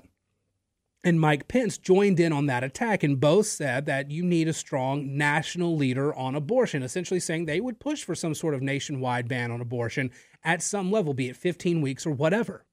and 1.04 1.20
Mike 1.20 1.48
Pence 1.48 1.78
joined 1.78 2.20
in 2.20 2.32
on 2.32 2.46
that 2.46 2.62
attack 2.62 3.02
and 3.02 3.18
both 3.18 3.46
said 3.46 3.86
that 3.86 4.10
you 4.10 4.24
need 4.24 4.46
a 4.46 4.52
strong 4.52 5.16
national 5.16 5.76
leader 5.76 6.14
on 6.14 6.34
abortion, 6.36 6.82
essentially 6.82 7.18
saying 7.18 7.44
they 7.44 7.60
would 7.60 7.80
push 7.80 8.04
for 8.04 8.14
some 8.14 8.34
sort 8.34 8.54
of 8.54 8.62
nationwide 8.62 9.26
ban 9.26 9.50
on 9.50 9.60
abortion 9.60 10.12
at 10.44 10.62
some 10.62 10.92
level, 10.92 11.12
be 11.12 11.28
it 11.28 11.36
15 11.36 11.80
weeks 11.80 12.06
or 12.06 12.12
whatever. 12.12 12.64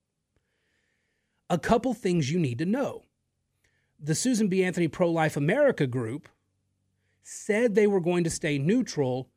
A 1.49 1.57
couple 1.57 1.93
things 1.95 2.31
you 2.31 2.37
need 2.37 2.59
to 2.59 2.65
know. 2.65 3.03
The 3.99 4.15
Susan 4.15 4.47
B. 4.47 4.63
Anthony 4.63 4.87
Pro 4.87 5.09
Life 5.09 5.35
America 5.35 5.87
group 5.87 6.29
said 7.23 7.73
they 7.73 7.87
were 7.87 7.99
going 7.99 8.23
to 8.23 8.29
stay 8.29 8.59
neutral 8.59 9.29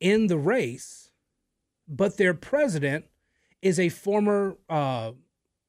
in 0.00 0.26
the 0.26 0.36
race, 0.36 1.12
but 1.86 2.16
their 2.16 2.34
president 2.34 3.06
is 3.62 3.78
a 3.78 3.88
former 3.88 4.56
uh, 4.68 5.12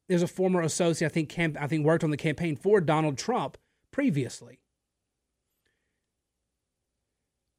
is 0.08 0.22
a 0.22 0.28
former 0.28 0.60
associate. 0.60 1.10
I 1.10 1.12
think 1.12 1.28
camp, 1.28 1.56
I 1.60 1.66
think 1.66 1.84
worked 1.84 2.04
on 2.04 2.10
the 2.10 2.16
campaign 2.16 2.56
for 2.56 2.80
Donald 2.80 3.18
Trump 3.18 3.58
previously. 3.90 4.60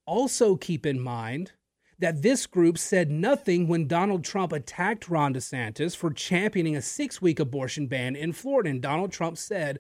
Also, 0.06 0.56
keep 0.56 0.86
in 0.86 1.00
mind 1.00 1.52
that 2.00 2.22
this 2.22 2.46
group 2.46 2.78
said 2.78 3.10
nothing 3.10 3.68
when 3.68 3.88
Donald 3.88 4.24
Trump 4.24 4.54
attacked 4.54 5.10
Ron 5.10 5.34
DeSantis 5.34 5.96
for 5.96 6.12
championing 6.12 6.76
a 6.76 6.82
six 6.82 7.22
week 7.22 7.40
abortion 7.40 7.88
ban 7.88 8.16
in 8.16 8.32
Florida. 8.34 8.70
And 8.70 8.82
Donald 8.82 9.12
Trump 9.12 9.38
said, 9.38 9.80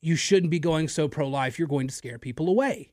You 0.00 0.16
shouldn't 0.16 0.50
be 0.50 0.58
going 0.58 0.88
so 0.88 1.06
pro 1.06 1.28
life, 1.28 1.58
you're 1.58 1.68
going 1.68 1.88
to 1.88 1.94
scare 1.94 2.18
people 2.18 2.48
away. 2.48 2.92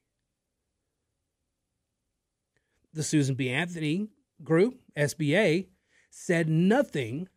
The 2.93 3.03
Susan 3.03 3.35
B. 3.35 3.49
Anthony 3.49 4.09
group, 4.43 4.79
SBA, 4.97 5.67
said 6.09 6.49
nothing 6.49 7.29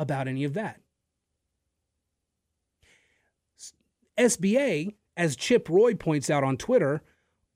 about 0.00 0.26
any 0.26 0.42
of 0.42 0.54
that. 0.54 0.80
SBA, 4.18 4.94
as 5.16 5.36
Chip 5.36 5.68
Roy 5.68 5.94
points 5.94 6.30
out 6.30 6.42
on 6.42 6.56
Twitter, 6.56 7.02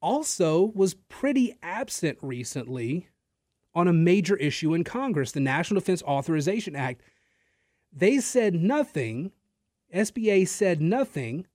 also 0.01 0.73
was 0.75 0.95
pretty 0.95 1.57
absent 1.63 2.19
recently 2.21 3.09
on 3.75 3.89
a 3.89 3.93
major 3.93 4.37
issue 4.37 4.75
in 4.75 4.85
Congress, 4.85 5.33
the 5.33 5.41
National 5.41 5.81
Defense 5.81 6.03
Authorization 6.03 6.77
Act. 6.77 7.01
They 7.91 8.19
said 8.19 8.55
nothing, 8.55 9.33
SBA 9.93 10.47
said 10.47 10.81
nothing 10.81 11.47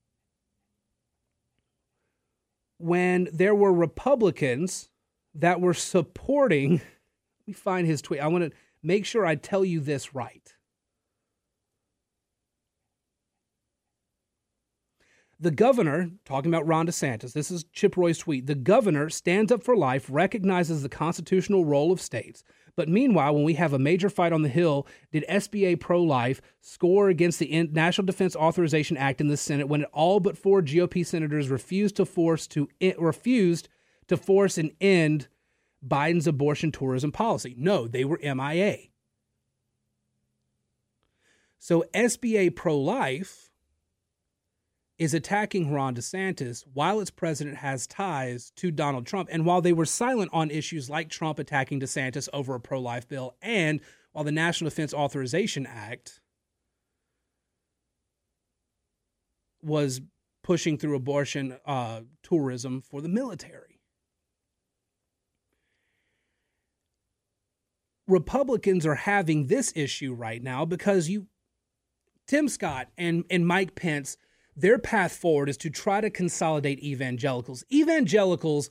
when 2.77 3.27
there 3.31 3.55
were 3.55 3.73
Republicans 3.73 4.89
that 5.35 5.61
were 5.61 5.73
supporting. 5.73 6.71
Let 6.71 7.47
me 7.47 7.53
find 7.53 7.85
his 7.85 8.01
tweet. 8.01 8.21
I 8.21 8.27
want 8.27 8.45
to 8.45 8.57
make 8.81 9.05
sure 9.05 9.25
I 9.25 9.35
tell 9.35 9.63
you 9.63 9.79
this 9.79 10.15
right. 10.15 10.55
The 15.41 15.51
governor, 15.51 16.11
talking 16.25 16.51
about 16.51 16.67
Ron 16.67 16.85
DeSantis, 16.85 17.31
this 17.31 17.49
is 17.49 17.63
Chip 17.71 17.95
Roy's 17.95 18.17
tweet. 18.17 18.45
The 18.45 18.55
governor 18.55 19.09
stands 19.09 19.53
up 19.53 19.63
for 19.63 19.75
life, 19.75 20.05
recognizes 20.09 20.83
the 20.83 20.89
constitutional 20.89 21.63
role 21.63 21.93
of 21.93 22.01
states. 22.01 22.43
But 22.75 22.89
meanwhile, 22.89 23.33
when 23.33 23.45
we 23.45 23.53
have 23.53 23.71
a 23.71 23.79
major 23.79 24.09
fight 24.09 24.33
on 24.33 24.41
the 24.41 24.49
Hill, 24.49 24.85
did 25.13 25.23
SBA 25.29 25.79
pro 25.79 26.03
life 26.03 26.41
score 26.59 27.07
against 27.07 27.39
the 27.39 27.69
National 27.71 28.05
Defense 28.05 28.35
Authorization 28.35 28.97
Act 28.97 29.21
in 29.21 29.29
the 29.29 29.37
Senate 29.37 29.69
when 29.69 29.85
all 29.85 30.19
but 30.19 30.37
four 30.37 30.61
GOP 30.61 31.05
senators 31.05 31.49
refused 31.49 31.95
to 31.97 32.05
force 32.05 32.45
to 32.47 32.67
refused 32.97 33.69
to 34.07 34.17
force 34.17 34.57
an 34.57 34.71
end 34.81 35.29
Biden's 35.85 36.27
abortion 36.27 36.71
tourism 36.71 37.13
policy? 37.13 37.55
No, 37.57 37.87
they 37.87 38.03
were 38.03 38.19
MIA. 38.21 38.77
So 41.59 41.85
SBA 41.93 42.55
pro 42.55 42.77
life 42.77 43.48
is 44.99 45.13
attacking 45.13 45.71
Ron 45.71 45.95
DeSantis 45.95 46.65
while 46.73 46.99
its 46.99 47.09
president 47.09 47.57
has 47.57 47.87
ties 47.87 48.51
to 48.57 48.69
Donald 48.69 49.07
Trump. 49.07 49.29
And 49.31 49.45
while 49.45 49.61
they 49.61 49.71
were 49.71 49.85
silent 49.85 50.29
on 50.33 50.51
issues 50.51 50.89
like 50.89 51.09
Trump 51.09 51.39
attacking 51.39 51.79
DeSantis 51.79 52.27
over 52.33 52.53
a 52.53 52.59
pro 52.59 52.81
life 52.81 53.07
bill, 53.07 53.35
and 53.41 53.79
while 54.11 54.25
the 54.25 54.31
National 54.31 54.69
Defense 54.69 54.93
Authorization 54.93 55.65
Act 55.65 56.19
was 59.61 60.01
pushing 60.43 60.77
through 60.77 60.95
abortion 60.95 61.57
uh, 61.65 62.01
tourism 62.21 62.81
for 62.81 63.01
the 63.01 63.09
military. 63.09 63.79
Republicans 68.07 68.85
are 68.85 68.95
having 68.95 69.47
this 69.47 69.71
issue 69.75 70.13
right 70.13 70.41
now 70.41 70.65
because 70.65 71.07
you, 71.07 71.27
Tim 72.27 72.49
Scott 72.49 72.87
and, 72.97 73.23
and 73.29 73.45
Mike 73.45 73.75
Pence 73.75 74.17
their 74.59 74.77
path 74.77 75.13
forward 75.13 75.49
is 75.49 75.57
to 75.57 75.69
try 75.69 76.01
to 76.01 76.09
consolidate 76.09 76.83
evangelicals. 76.83 77.63
Evangelicals, 77.71 78.69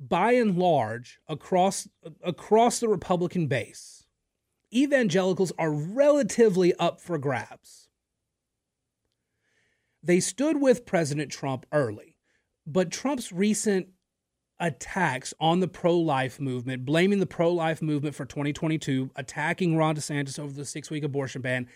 by 0.00 0.32
and 0.32 0.56
large, 0.58 1.18
across 1.28 1.88
across 2.22 2.80
the 2.80 2.88
Republican 2.88 3.46
base, 3.46 4.04
evangelicals 4.72 5.52
are 5.58 5.72
relatively 5.72 6.74
up 6.74 7.00
for 7.00 7.18
grabs. 7.18 7.88
They 10.02 10.20
stood 10.20 10.60
with 10.60 10.86
President 10.86 11.30
Trump 11.30 11.66
early, 11.72 12.16
but 12.66 12.90
Trump's 12.90 13.32
recent 13.32 13.88
attacks 14.58 15.34
on 15.38 15.60
the 15.60 15.68
pro 15.68 15.98
life 15.98 16.40
movement, 16.40 16.86
blaming 16.86 17.18
the 17.18 17.26
pro 17.26 17.52
life 17.52 17.82
movement 17.82 18.14
for 18.14 18.24
2022, 18.24 19.10
attacking 19.16 19.76
Ron 19.76 19.96
DeSantis 19.96 20.38
over 20.38 20.52
the 20.52 20.64
six 20.64 20.90
week 20.90 21.04
abortion 21.04 21.42
ban, 21.42 21.68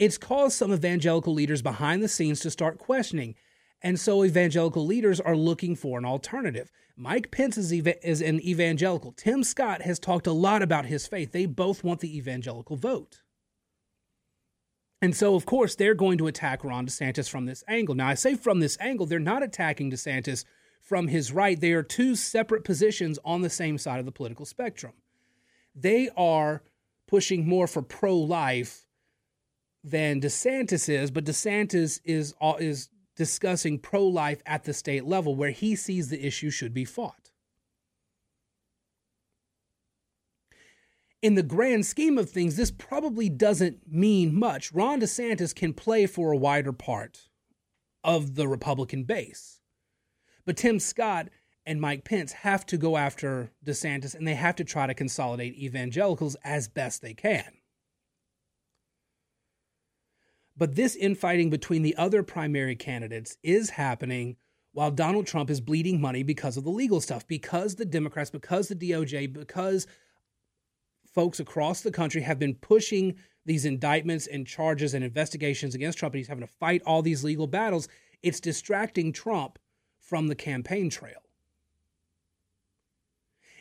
it's 0.00 0.16
caused 0.16 0.56
some 0.56 0.72
evangelical 0.72 1.34
leaders 1.34 1.60
behind 1.60 2.02
the 2.02 2.08
scenes 2.08 2.40
to 2.40 2.50
start 2.50 2.78
questioning. 2.78 3.34
And 3.82 4.00
so 4.00 4.24
evangelical 4.24 4.86
leaders 4.86 5.20
are 5.20 5.36
looking 5.36 5.76
for 5.76 5.98
an 5.98 6.06
alternative. 6.06 6.72
Mike 6.96 7.30
Pence 7.30 7.58
is, 7.58 7.72
eva- 7.72 8.06
is 8.06 8.22
an 8.22 8.40
evangelical. 8.40 9.12
Tim 9.12 9.44
Scott 9.44 9.82
has 9.82 9.98
talked 9.98 10.26
a 10.26 10.32
lot 10.32 10.62
about 10.62 10.86
his 10.86 11.06
faith. 11.06 11.32
They 11.32 11.44
both 11.44 11.84
want 11.84 12.00
the 12.00 12.16
evangelical 12.16 12.76
vote. 12.76 13.20
And 15.02 15.14
so, 15.14 15.34
of 15.34 15.44
course, 15.44 15.74
they're 15.74 15.94
going 15.94 16.16
to 16.18 16.26
attack 16.26 16.64
Ron 16.64 16.86
DeSantis 16.86 17.28
from 17.28 17.44
this 17.44 17.62
angle. 17.68 17.94
Now, 17.94 18.08
I 18.08 18.14
say 18.14 18.36
from 18.36 18.60
this 18.60 18.78
angle, 18.80 19.04
they're 19.04 19.18
not 19.18 19.42
attacking 19.42 19.90
DeSantis 19.90 20.46
from 20.80 21.08
his 21.08 21.30
right. 21.30 21.60
They 21.60 21.72
are 21.72 21.82
two 21.82 22.16
separate 22.16 22.64
positions 22.64 23.18
on 23.22 23.42
the 23.42 23.50
same 23.50 23.76
side 23.76 24.00
of 24.00 24.06
the 24.06 24.12
political 24.12 24.46
spectrum. 24.46 24.94
They 25.74 26.08
are 26.16 26.62
pushing 27.06 27.46
more 27.46 27.66
for 27.66 27.82
pro 27.82 28.16
life 28.16 28.86
than 29.82 30.20
DeSantis 30.20 30.88
is, 30.88 31.10
but 31.10 31.24
DeSantis 31.24 32.00
is 32.04 32.34
uh, 32.40 32.54
is 32.58 32.88
discussing 33.16 33.78
pro-life 33.78 34.42
at 34.46 34.64
the 34.64 34.72
state 34.72 35.04
level 35.04 35.34
where 35.34 35.50
he 35.50 35.76
sees 35.76 36.08
the 36.08 36.26
issue 36.26 36.50
should 36.50 36.72
be 36.72 36.84
fought. 36.84 37.30
In 41.22 41.34
the 41.34 41.42
grand 41.42 41.84
scheme 41.84 42.16
of 42.16 42.30
things, 42.30 42.56
this 42.56 42.70
probably 42.70 43.28
doesn't 43.28 43.80
mean 43.86 44.38
much. 44.38 44.72
Ron 44.72 45.00
DeSantis 45.00 45.54
can 45.54 45.74
play 45.74 46.06
for 46.06 46.32
a 46.32 46.36
wider 46.36 46.72
part 46.72 47.28
of 48.02 48.36
the 48.36 48.48
Republican 48.48 49.04
base. 49.04 49.60
But 50.46 50.56
Tim 50.56 50.80
Scott 50.80 51.28
and 51.66 51.80
Mike 51.80 52.04
Pence 52.04 52.32
have 52.32 52.64
to 52.66 52.78
go 52.78 52.96
after 52.96 53.52
DeSantis 53.64 54.14
and 54.14 54.26
they 54.26 54.34
have 54.34 54.56
to 54.56 54.64
try 54.64 54.86
to 54.86 54.94
consolidate 54.94 55.54
evangelicals 55.56 56.36
as 56.42 56.68
best 56.68 57.02
they 57.02 57.12
can. 57.12 57.59
But 60.56 60.74
this 60.74 60.96
infighting 60.96 61.50
between 61.50 61.82
the 61.82 61.96
other 61.96 62.22
primary 62.22 62.76
candidates 62.76 63.36
is 63.42 63.70
happening 63.70 64.36
while 64.72 64.90
Donald 64.90 65.26
Trump 65.26 65.50
is 65.50 65.60
bleeding 65.60 66.00
money 66.00 66.22
because 66.22 66.56
of 66.56 66.64
the 66.64 66.70
legal 66.70 67.00
stuff, 67.00 67.26
because 67.26 67.74
the 67.76 67.84
Democrats, 67.84 68.30
because 68.30 68.68
the 68.68 68.74
DOJ, 68.74 69.32
because 69.32 69.86
folks 71.12 71.40
across 71.40 71.80
the 71.80 71.90
country 71.90 72.22
have 72.22 72.38
been 72.38 72.54
pushing 72.54 73.16
these 73.46 73.64
indictments 73.64 74.26
and 74.26 74.46
charges 74.46 74.94
and 74.94 75.02
investigations 75.02 75.74
against 75.74 75.98
Trump, 75.98 76.14
and 76.14 76.20
he's 76.20 76.28
having 76.28 76.46
to 76.46 76.52
fight 76.52 76.82
all 76.86 77.02
these 77.02 77.24
legal 77.24 77.46
battles. 77.46 77.88
It's 78.22 78.38
distracting 78.38 79.12
Trump 79.12 79.58
from 79.98 80.28
the 80.28 80.34
campaign 80.34 80.90
trail. 80.90 81.22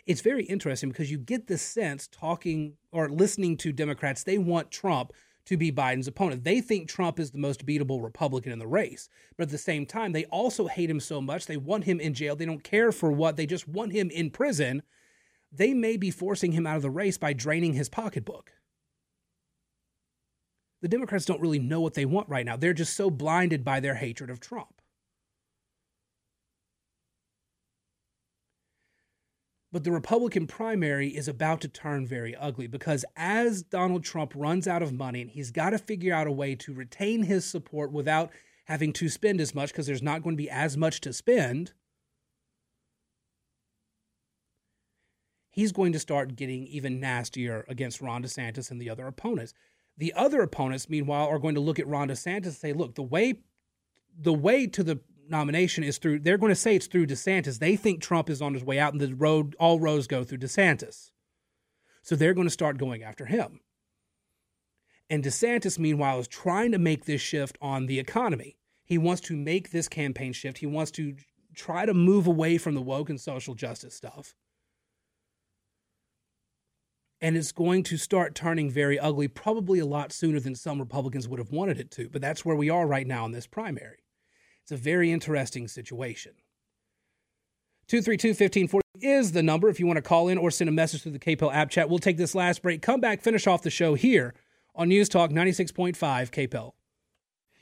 It's 0.06 0.22
very 0.22 0.44
interesting 0.46 0.90
because 0.90 1.12
you 1.12 1.18
get 1.18 1.48
the 1.48 1.58
sense 1.58 2.08
talking 2.08 2.74
or 2.92 3.10
listening 3.10 3.58
to 3.58 3.72
Democrats, 3.72 4.24
they 4.24 4.38
want 4.38 4.72
Trump 4.72 5.14
to 5.50 5.58
be 5.58 5.72
Biden's 5.72 6.08
opponent. 6.08 6.44
They 6.44 6.62
think 6.62 6.88
Trump 6.88 7.20
is 7.20 7.32
the 7.32 7.40
most 7.40 7.66
beatable 7.66 8.04
Republican 8.04 8.52
in 8.52 8.60
the 8.60 8.68
race. 8.68 9.10
But 9.36 9.44
at 9.44 9.50
the 9.50 9.58
same 9.58 9.88
time, 9.88 10.12
they 10.12 10.26
also 10.26 10.68
hate 10.68 10.92
him 10.92 11.00
so 11.00 11.22
much. 11.22 11.48
They 11.48 11.58
want 11.58 11.86
him 11.86 12.00
in 12.00 12.14
jail. 12.14 12.36
They 12.36 12.46
don't 12.46 12.64
care 12.64 12.92
for 12.92 13.12
what, 13.12 13.36
they 13.36 13.48
just 13.48 13.68
want 13.68 13.92
him 13.92 14.12
in 14.12 14.30
prison. 14.30 14.84
They 15.52 15.74
may 15.74 15.98
be 15.98 16.12
forcing 16.12 16.52
him 16.52 16.68
out 16.68 16.76
of 16.76 16.84
the 16.84 16.92
race 16.92 17.18
by 17.18 17.34
draining 17.34 17.74
his 17.74 17.90
pocketbook. 17.90 18.52
The 20.84 20.88
Democrats 20.88 21.26
don't 21.26 21.42
really 21.42 21.58
know 21.58 21.82
what 21.82 21.96
they 21.96 22.06
want 22.06 22.30
right 22.30 22.46
now. 22.46 22.56
They're 22.56 22.72
just 22.74 22.96
so 22.96 23.10
blinded 23.10 23.66
by 23.66 23.80
their 23.80 23.96
hatred 23.96 24.30
of 24.30 24.40
Trump. 24.40 24.79
But 29.72 29.84
the 29.84 29.92
Republican 29.92 30.48
primary 30.48 31.10
is 31.10 31.28
about 31.28 31.62
to 31.62 31.68
turn 31.68 32.08
very 32.08 32.36
ugly 32.36 32.66
because 32.66 33.06
as 33.16 33.62
Donald 33.62 34.04
Trump 34.04 34.34
runs 34.36 34.68
out 34.68 34.82
of 34.82 34.92
money 34.92 35.22
and 35.22 35.30
he's 35.30 35.52
got 35.52 35.72
to 35.72 35.78
figure 35.78 36.14
out 36.14 36.26
a 36.26 36.32
way 36.32 36.56
to 36.56 36.74
retain 36.74 37.24
his 37.24 37.46
support 37.46 37.92
without 37.92 38.32
having 38.66 38.94
to 38.94 39.10
spend 39.10 39.40
as 39.40 39.54
much 39.54 39.72
because 39.72 39.86
there's 39.86 40.02
not 40.02 40.24
going 40.24 40.36
to 40.36 40.42
be 40.42 40.50
as 40.50 40.76
much 40.76 41.02
to 41.02 41.14
spend, 41.14 41.74
he's 45.52 45.72
going 45.72 45.92
to 45.94 46.00
start 46.00 46.36
getting 46.36 46.66
even 46.68 47.00
nastier 47.00 47.66
against 47.68 48.02
Ron 48.02 48.24
DeSantis 48.24 48.72
and 48.72 48.82
the 48.82 48.90
other 48.90 49.08
opponents. 49.08 49.54
The 49.98 50.14
other 50.14 50.42
opponents, 50.42 50.90
meanwhile, 50.90 51.28
are 51.28 51.40
going 51.40 51.56
to 51.56 51.62
look 51.62 51.80
at 51.80 51.88
Ron 51.88 52.10
DeSantis 52.10 52.46
and 52.46 52.54
say, 52.54 52.74
look, 52.74 52.96
the 52.96 53.04
way 53.04 53.42
the 54.22 54.34
way 54.34 54.68
to 54.68 54.84
the 54.84 55.00
nomination 55.30 55.84
is 55.84 55.98
through 55.98 56.20
they're 56.20 56.38
going 56.38 56.52
to 56.52 56.56
say 56.56 56.76
it's 56.76 56.88
through 56.88 57.08
DeSantis. 57.08 57.60
They 57.60 57.76
think 57.76 58.02
Trump 58.02 58.30
is 58.30 58.42
on 58.42 58.54
his 58.54 58.64
way 58.64 58.80
out 58.80 58.94
and 58.94 59.02
the 59.02 59.14
road 59.16 59.56
all 59.60 59.80
roads 59.80 60.08
go 60.08 60.24
through 60.24 60.40
DeSantis. 60.40 61.12
So 62.02 62.16
they're 62.16 62.34
going 62.34 62.48
to 62.48 62.52
start 62.52 62.78
going 62.78 63.04
after 63.04 63.26
him. 63.26 63.60
And 65.10 65.24
DeSantis 65.24 65.80
meanwhile 65.80 66.20
is 66.20 66.28
trying 66.28 66.72
to 66.72 66.78
make 66.78 67.06
this 67.06 67.22
shift 67.22 67.58
on 67.62 67.88
the 67.88 68.00
economy. 68.00 68.58
He 68.86 68.98
wants 68.98 69.22
to 69.22 69.36
make 69.36 69.72
this 69.72 69.88
campaign 69.88 70.34
shift. 70.34 70.60
He 70.60 70.66
wants 70.66 70.92
to 70.92 71.16
try 71.56 71.86
to 71.86 71.94
move 71.94 72.28
away 72.28 72.58
from 72.58 72.76
the 72.76 72.82
woke 72.82 73.10
and 73.10 73.20
social 73.20 73.56
justice 73.56 73.96
stuff. 73.96 74.36
And 77.22 77.36
it's 77.36 77.52
going 77.52 77.84
to 77.84 77.98
start 77.98 78.34
turning 78.34 78.70
very 78.70 78.98
ugly, 78.98 79.28
probably 79.28 79.80
a 79.80 79.86
lot 79.86 80.14
sooner 80.14 80.40
than 80.40 80.56
some 80.56 80.80
Republicans 80.80 81.28
would 81.28 81.40
have 81.40 81.52
wanted 81.52 81.80
it 81.80 81.92
to. 81.92 82.08
But 82.08 82.22
that's 82.22 82.46
where 82.46 82.56
we 82.56 82.70
are 82.70 82.88
right 82.88 83.06
now 83.06 83.26
in 83.26 83.32
this 83.32 83.46
primary. 83.46 83.98
It's 84.70 84.80
a 84.80 84.84
very 84.84 85.12
interesting 85.12 85.68
situation. 85.68 86.34
232 87.88 88.30
1540 88.30 88.84
is 89.02 89.32
the 89.32 89.42
number 89.42 89.68
if 89.68 89.80
you 89.80 89.88
want 89.88 89.98
to 89.98 90.04
call 90.04 90.28
in 90.28 90.38
or 90.38 90.52
send 90.52 90.70
a 90.70 90.72
message 90.72 91.02
through 91.02 91.14
the 91.14 91.18
KPEL 91.18 91.52
app 91.52 91.72
chat. 91.72 91.90
We'll 91.90 91.98
take 91.98 92.18
this 92.18 92.36
last 92.36 92.62
break, 92.62 92.84
come 92.84 93.02
back, 93.02 93.20
finish 93.20 93.48
off 93.48 93.64
the 93.64 93.72
show 93.72 93.96
here 93.96 94.36
on 94.76 94.90
News 94.90 95.10
Talk 95.10 95.32
96.5 95.32 95.96
KPEL. 95.98 96.74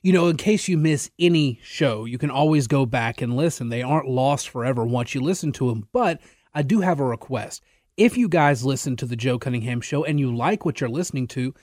You 0.01 0.11
know, 0.11 0.27
in 0.27 0.35
case 0.35 0.67
you 0.67 0.77
miss 0.77 1.09
any 1.17 1.61
show, 1.63 2.03
you 2.03 2.17
can 2.17 2.29
always 2.29 2.67
go 2.67 2.85
back 2.85 3.21
and 3.21 3.37
listen. 3.37 3.69
They 3.69 3.83
aren't 3.83 4.09
lost 4.09 4.49
forever 4.49 4.83
once 4.83 5.15
you 5.15 5.21
listen 5.21 5.53
to 5.53 5.69
them. 5.69 5.87
But 5.93 6.19
I 6.53 6.61
do 6.61 6.81
have 6.81 6.99
a 6.99 7.05
request. 7.05 7.63
If 7.95 8.17
you 8.17 8.27
guys 8.27 8.65
listen 8.65 8.97
to 8.97 9.05
the 9.05 9.15
Joe 9.15 9.39
Cunningham 9.39 9.79
show 9.79 10.03
and 10.03 10.19
you 10.19 10.35
like 10.35 10.65
what 10.65 10.81
you're 10.81 10.89
listening 10.89 11.27
to, 11.27 11.53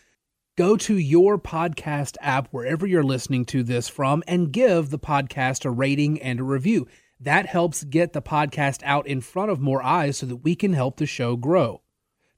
go 0.57 0.77
to 0.77 0.97
your 0.97 1.39
podcast 1.39 2.17
app, 2.21 2.49
wherever 2.51 2.87
you're 2.87 3.03
listening 3.03 3.45
to 3.47 3.63
this 3.63 3.89
from, 3.89 4.23
and 4.27 4.53
give 4.53 4.91
the 4.91 4.99
podcast 4.99 5.65
a 5.65 5.71
rating 5.71 6.21
and 6.23 6.41
a 6.41 6.45
review. 6.45 6.87
That 7.19 7.47
helps 7.47 7.85
get 7.85 8.13
the 8.13 8.23
podcast 8.23 8.83
out 8.85 9.07
in 9.07 9.21
front 9.21 9.51
of 9.51 9.61
more 9.61 9.83
eyes 9.83 10.19
so 10.19 10.27
that 10.27 10.45
we 10.45 10.55
can 10.55 10.73
help 10.73 10.97
the 10.97 11.07
show 11.07 11.37
grow. 11.37 11.83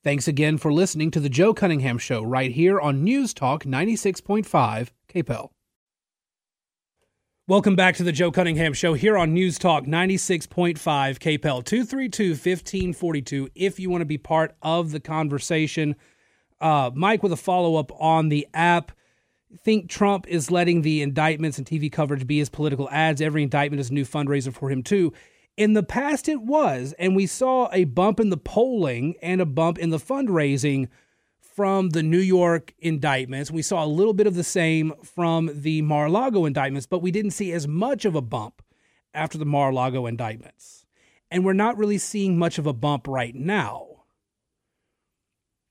Thanks 0.02 0.28
again 0.28 0.56
for 0.56 0.72
listening 0.72 1.10
to 1.10 1.20
The 1.20 1.28
Joe 1.28 1.52
Cunningham 1.52 1.98
Show 1.98 2.22
right 2.22 2.52
here 2.52 2.78
on 2.80 3.02
News 3.02 3.34
Talk 3.34 3.64
96.5 3.64 4.88
KPEL. 5.12 5.50
Welcome 7.48 7.76
back 7.76 7.96
to 7.96 8.02
the 8.02 8.12
Joe 8.12 8.30
Cunningham 8.30 8.72
Show 8.72 8.94
here 8.94 9.16
on 9.16 9.34
News 9.34 9.58
Talk 9.58 9.84
96.5 9.84 10.74
KPEL 10.78 11.64
232 11.64 12.30
1542. 12.30 13.48
If 13.54 13.80
you 13.80 13.90
want 13.90 14.02
to 14.02 14.06
be 14.06 14.18
part 14.18 14.56
of 14.62 14.90
the 14.90 15.00
conversation, 15.00 15.96
uh, 16.60 16.90
Mike 16.94 17.22
with 17.22 17.32
a 17.32 17.36
follow 17.36 17.76
up 17.76 17.92
on 18.00 18.28
the 18.28 18.46
app. 18.54 18.92
Think 19.62 19.88
Trump 19.88 20.26
is 20.28 20.50
letting 20.50 20.82
the 20.82 21.02
indictments 21.02 21.58
and 21.58 21.66
TV 21.66 21.90
coverage 21.90 22.26
be 22.26 22.38
his 22.38 22.48
political 22.48 22.88
ads. 22.90 23.20
Every 23.20 23.42
indictment 23.42 23.80
is 23.80 23.90
a 23.90 23.94
new 23.94 24.04
fundraiser 24.04 24.52
for 24.52 24.70
him, 24.70 24.82
too. 24.82 25.12
In 25.56 25.72
the 25.72 25.82
past, 25.82 26.28
it 26.28 26.42
was, 26.42 26.94
and 26.98 27.16
we 27.16 27.26
saw 27.26 27.70
a 27.72 27.84
bump 27.84 28.20
in 28.20 28.28
the 28.28 28.36
polling 28.36 29.14
and 29.22 29.40
a 29.40 29.46
bump 29.46 29.78
in 29.78 29.88
the 29.88 29.98
fundraising 29.98 30.88
from 31.40 31.88
the 31.88 32.02
New 32.02 32.18
York 32.18 32.74
indictments. 32.80 33.50
We 33.50 33.62
saw 33.62 33.82
a 33.82 33.86
little 33.86 34.12
bit 34.12 34.26
of 34.26 34.34
the 34.34 34.44
same 34.44 34.92
from 35.02 35.50
the 35.54 35.80
Mar 35.80 36.06
a 36.06 36.10
Lago 36.10 36.44
indictments, 36.44 36.86
but 36.86 37.00
we 37.00 37.10
didn't 37.10 37.30
see 37.30 37.52
as 37.52 37.66
much 37.66 38.04
of 38.04 38.14
a 38.14 38.20
bump 38.20 38.62
after 39.14 39.38
the 39.38 39.46
Mar 39.46 39.70
a 39.70 39.74
Lago 39.74 40.04
indictments. 40.04 40.84
And 41.30 41.42
we're 41.42 41.54
not 41.54 41.78
really 41.78 41.96
seeing 41.96 42.38
much 42.38 42.58
of 42.58 42.66
a 42.66 42.74
bump 42.74 43.08
right 43.08 43.34
now. 43.34 43.95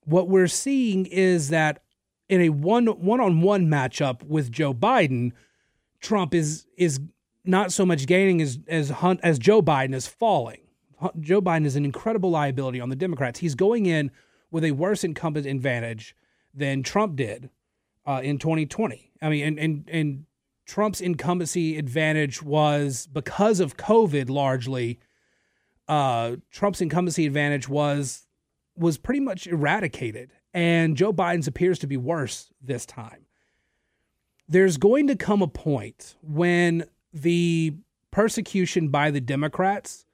What 0.05 0.29
we're 0.29 0.47
seeing 0.47 1.05
is 1.07 1.49
that 1.49 1.83
in 2.29 2.41
a 2.41 2.49
one 2.49 2.87
one 2.87 3.19
on 3.19 3.41
one 3.41 3.67
matchup 3.67 4.23
with 4.23 4.51
Joe 4.51 4.73
Biden, 4.73 5.31
Trump 5.99 6.33
is 6.33 6.65
is 6.77 6.99
not 7.43 7.71
so 7.71 7.85
much 7.85 8.07
gaining 8.07 8.41
as 8.41 8.59
as 8.67 8.89
Hunt 8.89 9.19
as 9.23 9.37
Joe 9.39 9.61
Biden 9.61 9.93
is 9.93 10.07
falling. 10.07 10.61
Joe 11.19 11.41
Biden 11.41 11.65
is 11.65 11.75
an 11.75 11.85
incredible 11.85 12.29
liability 12.29 12.79
on 12.79 12.89
the 12.89 12.95
Democrats. 12.95 13.39
He's 13.39 13.55
going 13.55 13.85
in 13.85 14.11
with 14.51 14.63
a 14.63 14.71
worse 14.71 15.03
incumbent 15.03 15.45
advantage 15.45 16.15
than 16.53 16.83
Trump 16.83 17.15
did 17.15 17.49
uh, 18.05 18.21
in 18.23 18.37
2020. 18.37 19.11
I 19.21 19.29
mean, 19.29 19.45
and, 19.45 19.59
and, 19.59 19.89
and 19.91 20.25
Trump's 20.65 21.01
incumbency 21.01 21.77
advantage 21.77 22.41
was 22.41 23.07
because 23.11 23.59
of 23.59 23.77
COVID 23.77 24.29
largely. 24.29 24.99
Uh, 25.87 26.37
Trump's 26.51 26.81
incumbency 26.81 27.25
advantage 27.25 27.67
was 27.67 28.25
was 28.77 28.97
pretty 28.97 29.19
much 29.19 29.47
eradicated, 29.47 30.31
and 30.53 30.97
Joe 30.97 31.13
Biden's 31.13 31.47
appears 31.47 31.79
to 31.79 31.87
be 31.87 31.97
worse 31.97 32.51
this 32.61 32.85
time. 32.85 33.25
There's 34.47 34.77
going 34.77 35.07
to 35.07 35.15
come 35.15 35.41
a 35.41 35.47
point 35.47 36.15
when 36.21 36.85
the 37.13 37.73
persecution 38.11 38.89
by 38.89 39.11
the 39.11 39.21
Democrats 39.21 40.05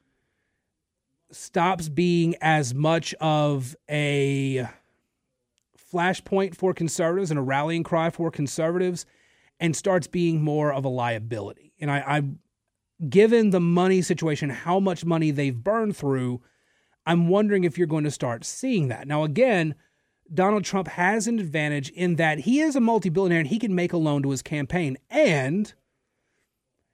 stops 1.31 1.89
being 1.89 2.35
as 2.41 2.73
much 2.73 3.13
of 3.19 3.75
a 3.89 4.67
flashpoint 5.93 6.55
for 6.55 6.73
conservatives 6.73 7.31
and 7.31 7.39
a 7.39 7.43
rallying 7.43 7.83
cry 7.83 8.09
for 8.09 8.31
conservatives 8.31 9.05
and 9.59 9.75
starts 9.75 10.07
being 10.07 10.41
more 10.41 10.73
of 10.73 10.85
a 10.85 10.89
liability. 10.89 11.73
And 11.79 11.91
I, 11.91 11.99
I 11.99 12.23
given 13.09 13.49
the 13.49 13.59
money 13.59 14.01
situation, 14.01 14.49
how 14.49 14.79
much 14.79 15.05
money 15.05 15.31
they've 15.31 15.55
burned 15.55 15.97
through, 15.97 16.41
I'm 17.05 17.27
wondering 17.27 17.63
if 17.63 17.77
you're 17.77 17.87
going 17.87 18.03
to 18.03 18.11
start 18.11 18.45
seeing 18.45 18.87
that. 18.89 19.07
Now, 19.07 19.23
again, 19.23 19.75
Donald 20.33 20.63
Trump 20.63 20.87
has 20.89 21.27
an 21.27 21.39
advantage 21.39 21.89
in 21.89 22.15
that 22.15 22.39
he 22.39 22.59
is 22.59 22.75
a 22.75 22.81
multi 22.81 23.09
billionaire 23.09 23.39
and 23.39 23.47
he 23.47 23.59
can 23.59 23.75
make 23.75 23.93
a 23.93 23.97
loan 23.97 24.23
to 24.23 24.29
his 24.29 24.41
campaign. 24.41 24.97
And 25.09 25.73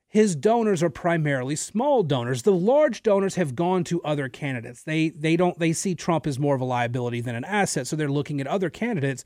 his 0.08 0.36
donors 0.36 0.82
are 0.82 0.90
primarily 0.90 1.56
small 1.56 2.02
donors. 2.02 2.44
The 2.44 2.54
large 2.54 3.04
donors 3.04 3.36
have 3.36 3.56
gone 3.56 3.84
to 3.86 4.02
other 4.04 4.30
candidates. 4.30 4.84
They 4.84 5.10
they 5.10 5.36
don't 5.36 5.60
they 5.60 5.74
see 5.74 5.96
Trump 5.96 6.26
as 6.26 6.40
more 6.40 6.56
of 6.56 6.62
a 6.62 6.66
liability 6.66 7.22
than 7.22 7.36
an 7.36 7.46
asset, 7.46 7.88
so 7.88 7.96
they're 7.96 8.08
looking 8.08 8.40
at 8.40 8.48
other 8.48 8.70
candidates. 8.70 9.24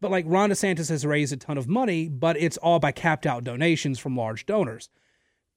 But 0.00 0.10
like 0.10 0.24
Ron 0.26 0.50
DeSantis 0.50 0.88
has 0.88 1.04
raised 1.04 1.32
a 1.32 1.36
ton 1.36 1.58
of 1.58 1.68
money, 1.68 2.08
but 2.08 2.38
it's 2.38 2.56
all 2.56 2.78
by 2.78 2.92
capped 2.92 3.26
out 3.26 3.44
donations 3.44 3.98
from 3.98 4.16
large 4.16 4.46
donors. 4.46 4.88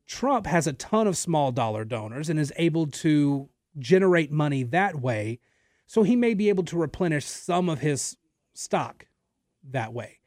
Trump 0.06 0.48
has 0.48 0.68
a 0.68 0.74
ton 0.74 1.08
of 1.08 1.16
small 1.16 1.52
dollar 1.52 1.86
donors 1.86 2.30
and 2.30 2.38
is 2.38 2.52
able 2.58 2.88
to 2.88 3.50
generate 3.78 4.32
money 4.32 4.64
that 4.64 5.02
way. 5.02 5.40
So 5.88 6.04
he 6.04 6.16
may 6.16 6.34
be 6.34 6.50
able 6.50 6.64
to 6.66 6.78
replenish 6.78 7.26
some 7.26 7.70
of 7.70 7.80
his 7.80 8.18
stock 8.54 9.06
that 9.72 9.94
way. 9.94 10.20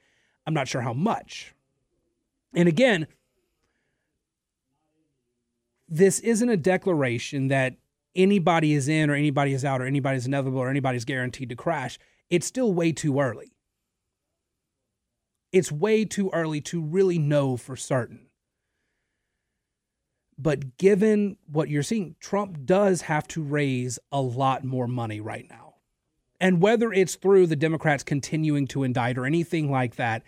I'm 0.47 0.55
not 0.55 0.69
sure 0.69 0.81
how 0.81 0.93
much. 0.93 1.55
And 2.55 2.69
again, 2.69 3.07
this 5.89 6.21
isn't 6.21 6.49
a 6.49 6.57
declaration 6.57 7.49
that 7.49 7.77
anybody 8.15 8.75
is 8.75 8.89
in 8.89 9.11
or 9.11 9.15
anybody 9.15 9.53
is 9.53 9.65
out 9.65 9.81
or 9.81 9.87
anybody's 9.87 10.27
inevitable 10.27 10.61
or 10.61 10.71
anybody's 10.71 11.05
guaranteed 11.05 11.49
to 11.51 11.57
crash. 11.57 11.99
It's 12.31 12.47
still 12.47 12.73
way 12.73 12.93
too 12.93 13.21
early. 13.21 13.53
It's 15.53 15.71
way 15.71 16.05
too 16.05 16.31
early 16.33 16.61
to 16.63 16.81
really 16.81 17.19
know 17.19 17.57
for 17.57 17.77
certain. 17.77 18.26
But 20.39 20.77
given 20.77 21.39
what 21.51 21.71
you're 21.71 21.83
seeing, 21.83 22.17
Trump 22.21 22.67
does 22.67 23.03
have 23.03 23.27
to 23.29 23.43
raise 23.43 23.99
a 24.13 24.21
lot 24.21 24.65
more 24.65 24.87
money 24.87 25.21
right 25.21 25.47
now. 25.49 25.75
And 26.41 26.61
whether 26.61 26.93
it's 26.93 27.15
through 27.15 27.47
the 27.47 27.57
Democrats 27.57 28.03
continuing 28.03 28.67
to 28.69 28.83
indict 28.83 29.17
or 29.17 29.25
anything 29.25 29.71
like 29.71 29.97
that, 29.97 30.23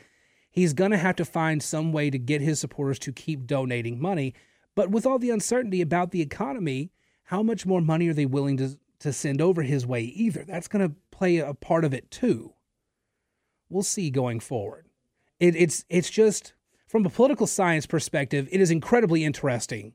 he's 0.50 0.72
going 0.72 0.92
to 0.92 0.96
have 0.96 1.16
to 1.16 1.24
find 1.24 1.62
some 1.62 1.92
way 1.92 2.08
to 2.08 2.18
get 2.18 2.40
his 2.40 2.58
supporters 2.58 2.98
to 3.00 3.12
keep 3.12 3.46
donating 3.46 4.00
money 4.00 4.34
but 4.78 4.92
with 4.92 5.06
all 5.06 5.18
the 5.18 5.30
uncertainty 5.30 5.80
about 5.80 6.12
the 6.12 6.22
economy, 6.22 6.92
how 7.24 7.42
much 7.42 7.66
more 7.66 7.80
money 7.80 8.06
are 8.06 8.14
they 8.14 8.26
willing 8.26 8.56
to, 8.58 8.78
to 9.00 9.12
send 9.12 9.42
over 9.42 9.62
his 9.62 9.84
way 9.84 10.02
either? 10.02 10.44
That's 10.46 10.68
going 10.68 10.88
to 10.88 10.94
play 11.10 11.38
a 11.38 11.52
part 11.52 11.84
of 11.84 11.92
it 11.92 12.12
too. 12.12 12.52
We'll 13.68 13.82
see 13.82 14.08
going 14.08 14.38
forward. 14.38 14.86
It, 15.40 15.56
it's 15.56 15.84
it's 15.88 16.10
just 16.10 16.52
from 16.86 17.04
a 17.04 17.10
political 17.10 17.48
science 17.48 17.86
perspective, 17.86 18.48
it 18.52 18.60
is 18.60 18.70
incredibly 18.70 19.24
interesting 19.24 19.94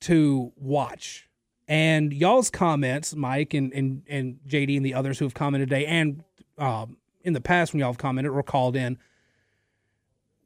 to 0.00 0.52
watch. 0.56 1.28
And 1.68 2.12
y'all's 2.12 2.50
comments, 2.50 3.14
Mike 3.14 3.54
and, 3.54 3.72
and, 3.72 4.02
and 4.08 4.40
JD 4.48 4.76
and 4.76 4.84
the 4.84 4.94
others 4.94 5.18
who 5.18 5.24
have 5.24 5.34
commented 5.34 5.68
today, 5.68 5.86
and 5.86 6.24
um, 6.58 6.96
in 7.22 7.32
the 7.32 7.40
past 7.40 7.72
when 7.72 7.80
y'all 7.80 7.90
have 7.90 7.98
commented 7.98 8.32
or 8.32 8.42
called 8.42 8.76
in, 8.76 8.98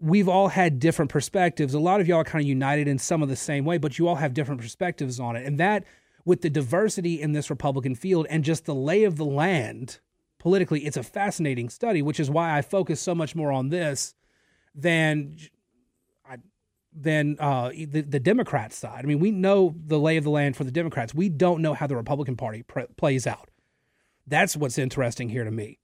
we've 0.00 0.28
all 0.28 0.48
had 0.48 0.78
different 0.78 1.10
perspectives. 1.10 1.72
A 1.72 1.78
lot 1.78 2.00
of 2.00 2.08
y'all 2.08 2.18
are 2.18 2.24
kind 2.24 2.42
of 2.42 2.48
united 2.48 2.88
in 2.88 2.98
some 2.98 3.22
of 3.22 3.28
the 3.28 3.36
same 3.36 3.64
way, 3.64 3.78
but 3.78 3.98
you 3.98 4.06
all 4.06 4.16
have 4.16 4.34
different 4.34 4.60
perspectives 4.60 5.18
on 5.18 5.34
it. 5.36 5.46
And 5.46 5.58
that, 5.58 5.84
with 6.26 6.42
the 6.42 6.50
diversity 6.50 7.20
in 7.20 7.32
this 7.32 7.50
Republican 7.50 7.94
field 7.94 8.26
and 8.28 8.44
just 8.44 8.64
the 8.64 8.74
lay 8.74 9.04
of 9.04 9.16
the 9.16 9.24
land 9.24 10.00
politically, 10.38 10.84
it's 10.84 10.96
a 10.96 11.02
fascinating 11.02 11.70
study, 11.70 12.02
which 12.02 12.20
is 12.20 12.30
why 12.30 12.56
I 12.56 12.62
focus 12.62 13.00
so 13.00 13.14
much 13.14 13.34
more 13.34 13.52
on 13.52 13.70
this 13.70 14.14
than 14.74 15.38
than 16.94 17.36
uh, 17.40 17.70
the, 17.70 18.02
the 18.02 18.20
Democrat 18.20 18.72
side. 18.72 19.04
I 19.04 19.06
mean, 19.06 19.18
we 19.18 19.30
know 19.30 19.74
the 19.86 19.98
lay 19.98 20.16
of 20.16 20.24
the 20.24 20.30
land 20.30 20.56
for 20.56 20.64
the 20.64 20.70
Democrats. 20.70 21.14
We 21.14 21.28
don't 21.28 21.60
know 21.60 21.74
how 21.74 21.86
the 21.86 21.96
Republican 21.96 22.36
Party 22.36 22.64
plays 22.96 23.26
out. 23.26 23.48
That's 24.26 24.56
what's 24.56 24.78
interesting 24.78 25.28
here 25.28 25.44
to 25.44 25.50
me. 25.50 25.78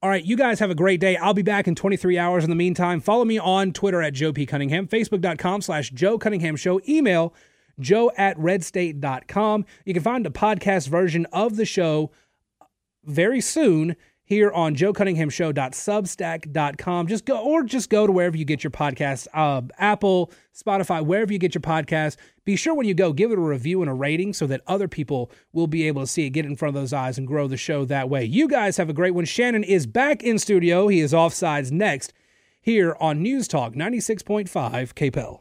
All 0.00 0.10
right, 0.10 0.24
you 0.24 0.36
guys 0.36 0.60
have 0.60 0.70
a 0.70 0.76
great 0.76 1.00
day. 1.00 1.16
I'll 1.16 1.34
be 1.34 1.42
back 1.42 1.66
in 1.66 1.74
23 1.74 2.18
hours. 2.18 2.44
In 2.44 2.50
the 2.50 2.56
meantime, 2.56 3.00
follow 3.00 3.24
me 3.24 3.38
on 3.38 3.72
Twitter 3.72 4.00
at 4.00 4.12
Joe 4.12 4.32
P. 4.32 4.46
Cunningham, 4.46 4.86
Facebook.com 4.86 5.62
slash 5.62 5.90
Joe 5.90 6.18
Cunningham 6.18 6.54
Show, 6.54 6.80
email 6.88 7.34
joe 7.80 8.10
at 8.16 8.36
redstate.com. 8.38 9.64
You 9.84 9.94
can 9.94 10.02
find 10.02 10.26
a 10.26 10.30
podcast 10.30 10.88
version 10.88 11.26
of 11.32 11.56
the 11.56 11.64
show 11.64 12.10
very 13.04 13.40
soon 13.40 13.96
here 14.28 14.52
on 14.52 14.76
joecunninghamshow.substack.com. 14.76 17.06
Just 17.06 17.24
go 17.24 17.38
or 17.38 17.62
just 17.62 17.88
go 17.88 18.06
to 18.06 18.12
wherever 18.12 18.36
you 18.36 18.44
get 18.44 18.62
your 18.62 18.70
podcasts, 18.70 19.26
uh, 19.32 19.62
Apple, 19.78 20.30
Spotify, 20.54 21.02
wherever 21.02 21.32
you 21.32 21.38
get 21.38 21.54
your 21.54 21.62
podcasts. 21.62 22.18
Be 22.44 22.54
sure 22.54 22.74
when 22.74 22.86
you 22.86 22.92
go, 22.92 23.14
give 23.14 23.32
it 23.32 23.38
a 23.38 23.40
review 23.40 23.80
and 23.80 23.90
a 23.90 23.94
rating 23.94 24.34
so 24.34 24.46
that 24.46 24.60
other 24.66 24.86
people 24.86 25.30
will 25.54 25.66
be 25.66 25.88
able 25.88 26.02
to 26.02 26.06
see 26.06 26.26
it, 26.26 26.30
get 26.30 26.44
it 26.44 26.48
in 26.48 26.56
front 26.56 26.76
of 26.76 26.82
those 26.82 26.92
eyes, 26.92 27.16
and 27.16 27.26
grow 27.26 27.48
the 27.48 27.56
show 27.56 27.86
that 27.86 28.10
way. 28.10 28.22
You 28.22 28.48
guys 28.48 28.76
have 28.76 28.90
a 28.90 28.94
great 28.94 29.14
one. 29.14 29.24
Shannon 29.24 29.64
is 29.64 29.86
back 29.86 30.22
in 30.22 30.38
studio. 30.38 30.88
He 30.88 31.00
is 31.00 31.14
offsides 31.14 31.72
next 31.72 32.12
here 32.60 32.98
on 33.00 33.22
News 33.22 33.48
Talk 33.48 33.72
96.5 33.72 34.92
KPEL. 34.92 35.40